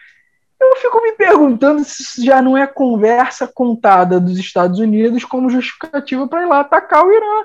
Eu 0.59 0.75
fico 0.77 1.01
me 1.01 1.13
perguntando 1.13 1.83
se 1.83 2.03
isso 2.03 2.23
já 2.23 2.41
não 2.41 2.55
é 2.55 2.67
conversa 2.67 3.47
contada 3.47 4.19
dos 4.19 4.37
Estados 4.37 4.79
Unidos 4.79 5.25
como 5.25 5.49
justificativa 5.49 6.27
para 6.27 6.43
ir 6.43 6.47
lá 6.47 6.59
atacar 6.59 7.03
o 7.03 7.11
Irã. 7.11 7.43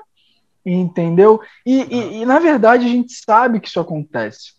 Entendeu? 0.69 1.39
E, 1.65 1.81
e, 1.83 2.21
e, 2.21 2.25
na 2.25 2.39
verdade 2.39 2.85
a 2.85 2.89
gente 2.89 3.13
sabe 3.13 3.61
que 3.61 3.69
isso 3.69 3.79
acontece. 3.79 4.51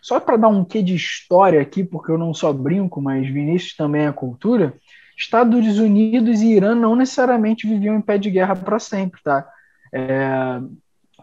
Só 0.00 0.20
para 0.20 0.36
dar 0.36 0.46
um 0.46 0.64
quê 0.64 0.80
de 0.80 0.94
história 0.94 1.60
aqui, 1.60 1.82
porque 1.82 2.12
eu 2.12 2.16
não 2.16 2.32
só 2.32 2.52
brinco, 2.52 3.02
mas 3.02 3.26
Vinícius 3.26 3.74
também 3.74 4.06
é 4.06 4.12
cultura. 4.12 4.74
Estados 5.18 5.78
Unidos 5.80 6.40
e 6.40 6.52
Irã 6.52 6.72
não 6.72 6.94
necessariamente 6.94 7.66
viviam 7.66 7.96
em 7.96 8.00
pé 8.00 8.16
de 8.16 8.30
guerra 8.30 8.54
para 8.54 8.78
sempre, 8.78 9.20
tá? 9.24 9.44
É, 9.92 10.60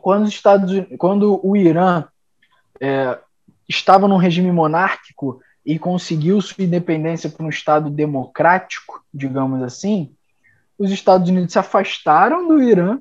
quando, 0.02 0.24
os 0.24 0.30
Estados, 0.30 0.72
quando 0.98 1.40
o 1.42 1.56
Irã 1.56 2.04
é, 2.82 3.18
estava 3.70 4.10
num 4.10 4.18
regime 4.18 4.52
monárquico 4.52 5.40
e 5.66 5.80
conseguiu 5.80 6.42
sua 6.42 6.66
independência 6.66 7.30
para 7.30 7.46
um 7.46 7.50
Estado 7.50 7.90
democrático, 7.90 9.02
digamos 9.14 9.64
assim, 9.64 10.14
os 10.78 10.92
Estados 10.92 11.30
Unidos 11.30 11.54
se 11.54 11.60
afastaram 11.60 12.46
do 12.46 12.62
Irã 12.62 13.00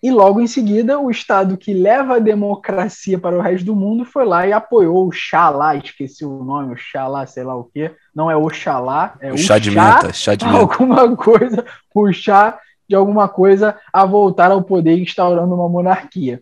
e 0.00 0.10
logo 0.12 0.40
em 0.40 0.46
seguida, 0.46 0.98
o 1.00 1.10
Estado 1.10 1.56
que 1.56 1.74
leva 1.74 2.16
a 2.16 2.20
democracia 2.20 3.18
para 3.18 3.36
o 3.36 3.40
resto 3.40 3.66
do 3.66 3.74
mundo 3.74 4.04
foi 4.04 4.24
lá 4.24 4.46
e 4.46 4.52
apoiou 4.52 5.08
o 5.08 5.12
Xalá, 5.12 5.74
esqueci 5.74 6.24
o 6.24 6.44
nome, 6.44 6.74
o 6.74 6.76
Xalá, 6.76 7.26
sei 7.26 7.42
lá 7.42 7.56
o 7.56 7.64
quê. 7.64 7.90
Não 8.14 8.30
é 8.30 8.36
Oxalá, 8.36 9.16
é 9.20 9.32
o, 9.32 9.34
o 9.34 9.38
chá 9.38 9.58
de 9.58 9.72
menta, 9.72 10.12
chá 10.12 10.36
de 10.36 10.44
menta. 10.46 10.58
Alguma 10.58 11.16
coisa, 11.16 11.64
o 11.92 12.12
chá 12.12 12.60
de 12.88 12.94
alguma 12.94 13.28
coisa 13.28 13.76
a 13.92 14.06
voltar 14.06 14.52
ao 14.52 14.62
poder 14.62 14.98
instaurando 14.98 15.52
uma 15.54 15.68
monarquia. 15.68 16.40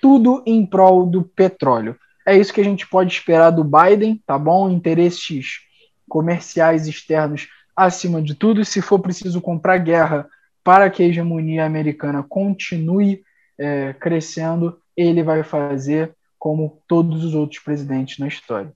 Tudo 0.00 0.42
em 0.44 0.66
prol 0.66 1.06
do 1.06 1.22
petróleo. 1.22 1.96
É 2.26 2.36
isso 2.36 2.52
que 2.52 2.60
a 2.60 2.64
gente 2.64 2.88
pode 2.88 3.12
esperar 3.12 3.50
do 3.50 3.62
Biden, 3.62 4.20
tá 4.26 4.36
bom? 4.36 4.68
Interesses 4.68 5.60
comerciais 6.08 6.88
externos 6.88 7.48
acima 7.74 8.20
de 8.20 8.34
tudo. 8.34 8.64
Se 8.64 8.82
for 8.82 8.98
preciso 8.98 9.40
comprar 9.40 9.78
guerra 9.78 10.28
para 10.66 10.90
que 10.90 11.00
a 11.00 11.06
hegemonia 11.06 11.64
americana 11.64 12.24
continue 12.28 13.22
é, 13.56 13.92
crescendo, 13.92 14.76
ele 14.96 15.22
vai 15.22 15.44
fazer 15.44 16.12
como 16.36 16.82
todos 16.88 17.24
os 17.24 17.36
outros 17.36 17.60
presidentes 17.60 18.18
na 18.18 18.26
história. 18.26 18.72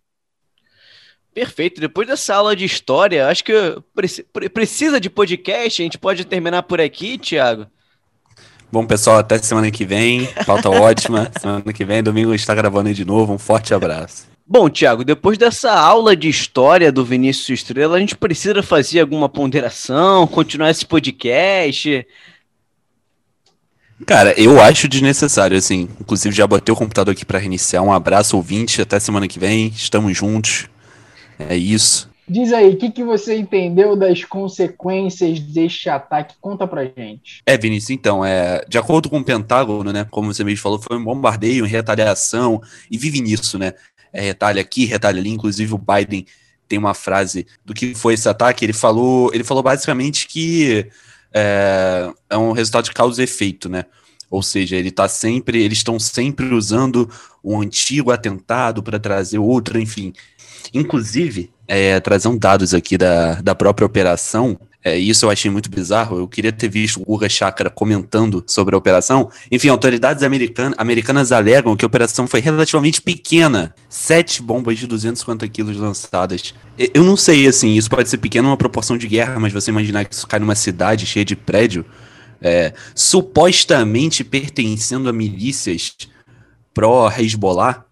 Perfeito. 1.35 1.81
Depois 1.81 2.07
dessa 2.07 2.37
aula 2.37 2.55
de 2.55 2.65
história, 2.65 3.27
acho 3.27 3.43
que 3.43 3.53
precisa 4.55 5.01
de 5.01 5.11
podcast. 5.11 5.83
A 5.83 5.85
gente 5.85 5.99
pode 5.99 6.25
terminar 6.25 6.63
por 6.63 6.81
aqui, 6.81 7.19
Thiago. 7.19 7.67
Bom, 8.71 8.87
pessoal, 8.87 9.19
até 9.19 9.37
semana 9.39 9.69
que 9.73 9.85
vem. 9.85 10.29
Pauta 10.47 10.71
ótima. 10.71 11.29
Semana 11.41 11.73
que 11.73 11.85
vem, 11.85 12.05
domingo, 12.05 12.29
a 12.29 12.35
gente 12.35 12.41
está 12.41 12.55
gravando 12.55 12.89
aí 12.89 12.95
de 12.95 13.05
novo. 13.05 13.33
Um 13.33 13.39
forte 13.39 13.75
abraço. 13.75 14.31
Bom, 14.53 14.69
Tiago, 14.69 15.05
depois 15.05 15.39
dessa 15.39 15.71
aula 15.71 16.17
de 16.17 16.29
história 16.29 16.91
do 16.91 17.05
Vinícius 17.05 17.61
Estrela, 17.61 17.97
a 17.97 18.01
gente 18.01 18.17
precisa 18.17 18.61
fazer 18.65 18.99
alguma 18.99 19.29
ponderação, 19.29 20.27
continuar 20.27 20.71
esse 20.71 20.85
podcast? 20.85 22.05
Cara, 24.05 24.35
eu 24.37 24.61
acho 24.61 24.89
desnecessário, 24.89 25.57
assim. 25.57 25.89
Inclusive, 26.01 26.35
já 26.35 26.49
botei 26.49 26.73
o 26.73 26.77
computador 26.77 27.13
aqui 27.13 27.25
para 27.25 27.39
reiniciar. 27.39 27.85
Um 27.85 27.93
abraço, 27.93 28.37
ouvinte. 28.37 28.83
Até 28.83 28.99
semana 28.99 29.29
que 29.29 29.39
vem. 29.39 29.69
Estamos 29.69 30.17
juntos. 30.17 30.67
É 31.39 31.55
isso. 31.57 32.11
Diz 32.31 32.53
aí, 32.53 32.71
o 32.71 32.77
que, 32.77 32.93
que 32.93 33.03
você 33.03 33.37
entendeu 33.37 33.97
das 33.97 34.23
consequências 34.23 35.41
deste 35.41 35.91
ataque? 35.91 36.37
Conta 36.41 36.65
pra 36.65 36.85
gente. 36.85 37.43
É, 37.45 37.59
Vinícius, 37.59 37.91
então, 37.91 38.25
é, 38.25 38.65
de 38.69 38.79
acordo 38.79 39.11
com 39.11 39.19
o 39.19 39.25
Pentágono, 39.25 39.93
né, 39.93 40.07
como 40.09 40.33
você 40.33 40.45
mesmo 40.45 40.63
falou, 40.63 40.79
foi 40.81 40.97
um 40.97 41.03
bombardeio, 41.03 41.65
uma 41.65 41.69
retaliação, 41.69 42.63
e 42.89 42.97
vive 42.97 43.21
nisso, 43.21 43.59
né? 43.59 43.73
É, 44.13 44.21
retalha 44.21 44.61
aqui, 44.61 44.85
retalha 44.85 45.21
ali. 45.21 45.31
Inclusive, 45.31 45.75
o 45.75 45.79
Biden 45.79 46.27
tem 46.69 46.79
uma 46.79 46.95
frase 46.95 47.47
do 47.65 47.75
que 47.75 47.95
foi 47.95 48.15
esse 48.15 48.29
ataque. 48.29 48.65
Ele 48.65 48.73
falou, 48.73 49.31
ele 49.35 49.45
falou 49.45 49.63
basicamente 49.63 50.27
que 50.29 50.87
é, 51.33 52.11
é 52.29 52.37
um 52.37 52.53
resultado 52.53 52.85
de 52.85 52.93
causa 52.93 53.21
e 53.21 53.25
efeito, 53.25 53.69
né? 53.69 53.85
Ou 54.31 54.43
seja, 54.43 54.77
ele 54.77 54.93
tá 54.93 55.09
sempre, 55.09 55.61
eles 55.61 55.79
estão 55.79 55.99
sempre 55.99 56.55
usando 56.55 57.11
um 57.43 57.61
antigo 57.61 58.13
atentado 58.13 58.83
para 58.83 58.99
trazer 58.99 59.39
outro, 59.39 59.81
enfim. 59.81 60.13
Inclusive, 60.73 61.51
é, 61.67 61.99
trazendo 61.99 62.39
dados 62.39 62.73
aqui 62.73 62.97
da, 62.97 63.41
da 63.41 63.55
própria 63.55 63.87
operação. 63.87 64.59
É, 64.83 64.99
isso 64.99 65.27
eu 65.27 65.31
achei 65.31 65.51
muito 65.51 65.71
bizarro. 65.71 66.19
Eu 66.19 66.27
queria 66.27 66.53
ter 66.53 66.69
visto 66.69 67.01
o 67.01 67.05
Guga 67.05 67.29
Chakra 67.29 67.69
comentando 67.69 68.43
sobre 68.47 68.75
a 68.75 68.79
operação. 68.79 69.31
Enfim, 69.51 69.69
autoridades 69.69 70.23
americanas, 70.23 70.75
americanas 70.79 71.33
alegam 71.33 71.77
que 71.77 71.85
a 71.85 71.87
operação 71.87 72.27
foi 72.27 72.41
relativamente 72.41 73.03
pequena. 73.03 73.75
Sete 73.89 74.43
bombas 74.43 74.79
de 74.79 74.87
250 74.87 75.47
quilos 75.49 75.77
lançadas. 75.77 76.55
Eu 76.95 77.05
não 77.05 77.17
sei, 77.17 77.47
assim, 77.47 77.75
isso 77.75 77.91
pode 77.91 78.09
ser 78.09 78.19
pequeno 78.19 78.49
numa 78.49 78.57
proporção 78.57 78.97
de 78.97 79.07
guerra, 79.07 79.39
mas 79.39 79.53
você 79.53 79.71
imaginar 79.71 80.07
que 80.07 80.15
isso 80.15 80.27
cai 80.27 80.41
numa 80.41 80.55
cidade 80.55 81.05
cheia 81.05 81.25
de 81.25 81.37
prédio, 81.37 81.85
é, 82.41 82.73
supostamente 82.95 84.25
pertencendo 84.25 85.11
a 85.11 85.13
milícias 85.13 85.95
pró-Hezbollah, 86.73 87.85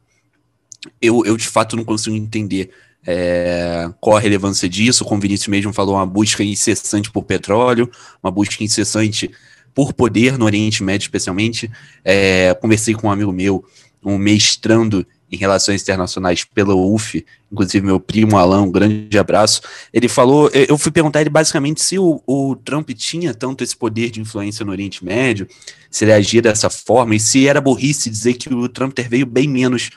eu, 1.03 1.22
eu 1.27 1.37
de 1.37 1.46
fato 1.46 1.77
não 1.77 1.85
consigo 1.85 2.16
entender 2.16 2.70
é, 3.11 3.90
qual 4.03 4.18
a 4.18 4.21
relevância 4.21 4.68
disso. 4.68 5.03
Como 5.03 5.16
o 5.16 5.23
Vinícius 5.23 5.49
mesmo 5.49 5.73
falou, 5.73 5.94
uma 5.94 6.05
busca 6.05 6.44
incessante 6.44 7.11
por 7.11 7.25
petróleo, 7.25 7.90
uma 8.23 8.31
busca 8.31 8.62
incessante 8.62 9.31
por 9.75 9.94
poder 9.94 10.37
no 10.37 10.44
Oriente 10.44 10.83
Médio, 10.83 11.07
especialmente. 11.07 11.71
É, 12.05 12.53
conversei 12.61 12.94
com 12.94 13.07
um 13.07 13.11
amigo 13.11 13.33
meu, 13.33 13.64
um 14.05 14.18
mestrando 14.18 15.07
em 15.33 15.37
Relações 15.37 15.83
Internacionais 15.83 16.44
pela 16.44 16.75
UF, 16.75 17.25
inclusive 17.51 17.87
meu 17.87 17.99
primo 17.99 18.37
Alan, 18.37 18.62
um 18.62 18.71
grande 18.71 19.18
abraço. 19.18 19.62
Ele 19.90 20.09
falou, 20.09 20.51
eu 20.53 20.77
fui 20.77 20.92
perguntar 20.92 21.23
ele 21.23 21.31
basicamente 21.31 21.83
se 21.83 21.99
o, 21.99 22.23
o, 22.27 22.57
Trump 22.57 22.90
tinha 22.90 23.33
tanto 23.33 23.64
esse 23.64 23.77
poder 23.77 24.11
de 24.11 24.21
influência 24.21 24.66
no 24.66 24.73
Oriente 24.73 25.03
Médio, 25.03 25.49
se 25.90 26.05
ele 26.05 26.12
agia 26.12 26.42
dessa 26.42 26.68
forma, 26.68 27.14
e 27.14 27.21
se 27.21 27.47
era 27.47 27.61
burrice 27.61 28.11
dizer 28.11 28.35
que 28.35 28.53
o 28.53 28.68
Trump 28.68 28.92
interveio 28.92 29.27
bem 29.27 29.49
menos 29.49 29.90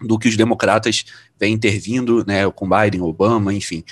do 0.00 0.18
que 0.18 0.28
os 0.28 0.36
democratas 0.36 1.04
vêm 1.38 1.54
intervindo, 1.54 2.24
né, 2.26 2.50
com 2.50 2.68
Biden, 2.68 3.02
Obama, 3.02 3.52
enfim, 3.52 3.84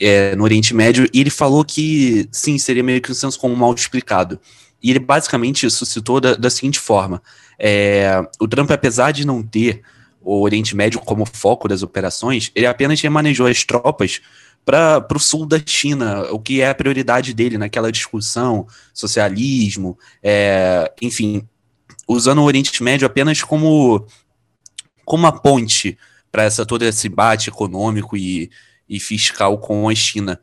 é, 0.00 0.34
no 0.34 0.44
Oriente 0.44 0.74
Médio, 0.74 1.08
e 1.12 1.20
ele 1.20 1.30
falou 1.30 1.64
que, 1.64 2.28
sim, 2.32 2.58
seria 2.58 2.82
meio 2.82 3.00
que 3.00 3.10
um 3.10 3.14
senso 3.14 3.38
comum 3.38 3.56
mal 3.56 3.72
explicado. 3.74 4.40
E 4.82 4.90
ele 4.90 4.98
basicamente 4.98 5.68
suscitou 5.70 6.20
da, 6.20 6.34
da 6.34 6.50
seguinte 6.50 6.80
forma, 6.80 7.22
é, 7.58 8.20
o 8.40 8.48
Trump, 8.48 8.70
apesar 8.70 9.12
de 9.12 9.24
não 9.24 9.42
ter 9.42 9.82
o 10.20 10.40
Oriente 10.40 10.76
Médio 10.76 11.00
como 11.00 11.26
foco 11.26 11.68
das 11.68 11.82
operações, 11.82 12.50
ele 12.54 12.66
apenas 12.66 13.00
remanejou 13.00 13.46
as 13.46 13.64
tropas 13.64 14.20
para 14.64 15.06
o 15.14 15.18
sul 15.18 15.46
da 15.46 15.60
China, 15.64 16.22
o 16.30 16.38
que 16.38 16.60
é 16.60 16.68
a 16.68 16.74
prioridade 16.74 17.34
dele 17.34 17.58
naquela 17.58 17.90
discussão, 17.90 18.66
socialismo, 18.94 19.98
é, 20.22 20.92
enfim, 21.00 21.46
usando 22.06 22.38
o 22.38 22.44
Oriente 22.44 22.82
Médio 22.82 23.06
apenas 23.06 23.42
como 23.42 24.06
como 25.12 25.26
a 25.26 25.32
ponte 25.32 25.98
para 26.30 26.44
essa 26.44 26.64
todo 26.64 26.82
esse 26.84 27.06
embate 27.06 27.50
econômico 27.50 28.16
e, 28.16 28.50
e 28.88 28.98
fiscal 28.98 29.58
com 29.58 29.86
a 29.86 29.94
China. 29.94 30.40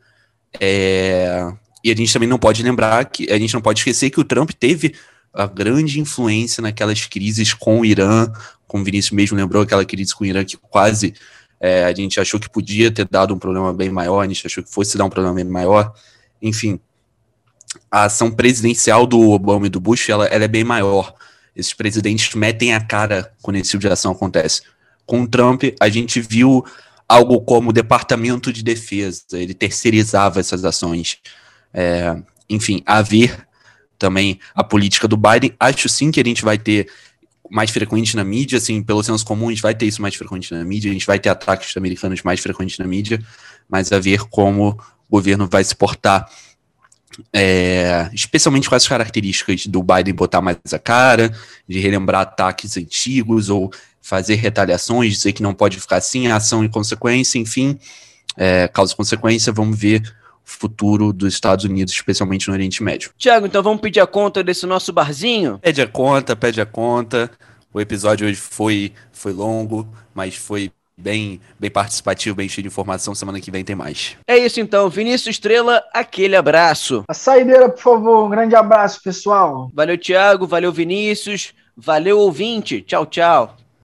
É, 0.60 1.44
e 1.82 1.90
a 1.90 1.96
gente 1.96 2.12
também 2.12 2.28
não 2.28 2.38
pode 2.38 2.62
lembrar 2.62 3.04
que 3.06 3.28
a 3.32 3.36
gente 3.36 3.52
não 3.52 3.60
pode 3.60 3.80
esquecer 3.80 4.10
que 4.10 4.20
o 4.20 4.24
Trump 4.24 4.52
teve 4.52 4.94
a 5.34 5.44
grande 5.44 5.98
influência 5.98 6.62
naquelas 6.62 7.04
crises 7.04 7.52
com 7.52 7.80
o 7.80 7.84
Irã, 7.84 8.32
como 8.68 8.82
o 8.82 8.84
Vinícius 8.84 9.10
mesmo 9.10 9.36
lembrou, 9.36 9.64
aquela 9.64 9.84
crise 9.84 10.14
com 10.14 10.22
o 10.22 10.26
Irã 10.28 10.44
que 10.44 10.56
quase 10.56 11.14
é, 11.58 11.86
a 11.86 11.92
gente 11.92 12.20
achou 12.20 12.38
que 12.38 12.48
podia 12.48 12.92
ter 12.92 13.08
dado 13.08 13.34
um 13.34 13.38
problema 13.40 13.72
bem 13.72 13.90
maior, 13.90 14.20
a 14.20 14.28
gente 14.28 14.46
achou 14.46 14.62
que 14.62 14.70
fosse 14.70 14.96
dar 14.96 15.04
um 15.04 15.10
problema 15.10 15.34
bem 15.34 15.46
maior. 15.46 15.92
Enfim, 16.40 16.78
a 17.90 18.04
ação 18.04 18.30
presidencial 18.30 19.04
do 19.04 19.30
Obama 19.30 19.66
e 19.66 19.68
do 19.68 19.80
Bush 19.80 20.08
ela, 20.08 20.26
ela 20.26 20.44
é 20.44 20.48
bem 20.48 20.62
maior 20.62 21.12
esses 21.54 21.74
presidentes 21.74 22.34
metem 22.34 22.74
a 22.74 22.80
cara 22.80 23.32
quando 23.42 23.56
esse 23.56 23.70
tipo 23.70 23.80
de 23.80 23.88
ação 23.88 24.12
acontece. 24.12 24.62
Com 25.06 25.22
o 25.22 25.28
Trump, 25.28 25.64
a 25.80 25.88
gente 25.88 26.20
viu 26.20 26.64
algo 27.08 27.40
como 27.40 27.70
o 27.70 27.72
Departamento 27.72 28.52
de 28.52 28.62
Defesa, 28.62 29.22
ele 29.32 29.52
terceirizava 29.52 30.38
essas 30.38 30.64
ações. 30.64 31.18
É, 31.74 32.16
enfim, 32.48 32.82
a 32.86 33.02
ver 33.02 33.46
também 33.98 34.40
a 34.54 34.64
política 34.64 35.06
do 35.06 35.16
Biden. 35.16 35.54
Acho 35.60 35.88
sim 35.88 36.10
que 36.10 36.20
a 36.20 36.24
gente 36.24 36.44
vai 36.44 36.56
ter 36.56 36.88
mais 37.50 37.70
frequente 37.70 38.16
na 38.16 38.24
mídia, 38.24 38.58
assim, 38.58 38.82
pelo 38.82 39.02
senso 39.02 39.24
comum, 39.24 39.48
a 39.48 39.50
gente 39.50 39.62
vai 39.62 39.74
ter 39.74 39.86
isso 39.86 40.00
mais 40.00 40.14
frequente 40.14 40.52
na 40.54 40.64
mídia, 40.64 40.88
a 40.88 40.92
gente 40.92 41.06
vai 41.06 41.18
ter 41.18 41.28
ataques 41.28 41.76
americanos 41.76 42.22
mais 42.22 42.38
frequentes 42.40 42.78
na 42.78 42.86
mídia, 42.86 43.20
mas 43.68 43.90
a 43.92 43.98
ver 43.98 44.20
como 44.28 44.78
o 45.08 45.10
governo 45.10 45.48
vai 45.50 45.64
se 45.64 45.74
portar 45.74 46.30
é, 47.32 48.08
especialmente 48.12 48.68
com 48.68 48.74
as 48.74 48.86
características 48.86 49.66
do 49.66 49.82
Biden 49.82 50.14
botar 50.14 50.40
mais 50.40 50.58
a 50.72 50.78
cara, 50.78 51.32
de 51.68 51.78
relembrar 51.78 52.22
ataques 52.22 52.76
antigos 52.76 53.48
ou 53.48 53.70
fazer 54.00 54.36
retaliações, 54.36 55.14
dizer 55.14 55.32
que 55.32 55.42
não 55.42 55.54
pode 55.54 55.78
ficar 55.78 55.96
assim, 55.96 56.28
ação 56.28 56.64
e 56.64 56.68
consequência, 56.68 57.38
enfim, 57.38 57.78
é, 58.36 58.68
causa 58.68 58.92
e 58.92 58.96
consequência, 58.96 59.52
vamos 59.52 59.78
ver 59.78 60.02
o 60.02 60.50
futuro 60.50 61.12
dos 61.12 61.34
Estados 61.34 61.64
Unidos, 61.64 61.92
especialmente 61.92 62.48
no 62.48 62.54
Oriente 62.54 62.82
Médio. 62.82 63.10
Tiago, 63.16 63.46
então 63.46 63.62
vamos 63.62 63.80
pedir 63.80 64.00
a 64.00 64.06
conta 64.06 64.42
desse 64.42 64.66
nosso 64.66 64.92
barzinho? 64.92 65.58
Pede 65.58 65.82
a 65.82 65.86
conta, 65.86 66.34
pede 66.34 66.60
a 66.60 66.66
conta. 66.66 67.30
O 67.72 67.80
episódio 67.80 68.26
hoje 68.26 68.36
foi, 68.36 68.92
foi 69.12 69.32
longo, 69.32 69.88
mas 70.12 70.34
foi 70.34 70.72
bem, 71.00 71.40
bem 71.58 71.70
participativo, 71.70 72.36
bem 72.36 72.48
cheio 72.48 72.62
de 72.62 72.68
informação. 72.68 73.14
Semana 73.14 73.40
que 73.40 73.50
vem 73.50 73.64
tem 73.64 73.74
mais. 73.74 74.16
É 74.26 74.36
isso 74.36 74.60
então, 74.60 74.88
Vinícius 74.88 75.36
Estrela, 75.36 75.82
aquele 75.92 76.36
abraço. 76.36 77.04
A 77.08 77.14
saideira, 77.14 77.68
por 77.68 77.80
favor, 77.80 78.26
um 78.26 78.30
grande 78.30 78.54
abraço, 78.54 79.02
pessoal. 79.02 79.70
Valeu, 79.74 79.98
Thiago, 79.98 80.46
valeu, 80.46 80.72
Vinícius, 80.72 81.52
valeu, 81.76 82.18
ouvinte. 82.18 82.82
Tchau, 82.82 83.06
tchau. 83.06 83.59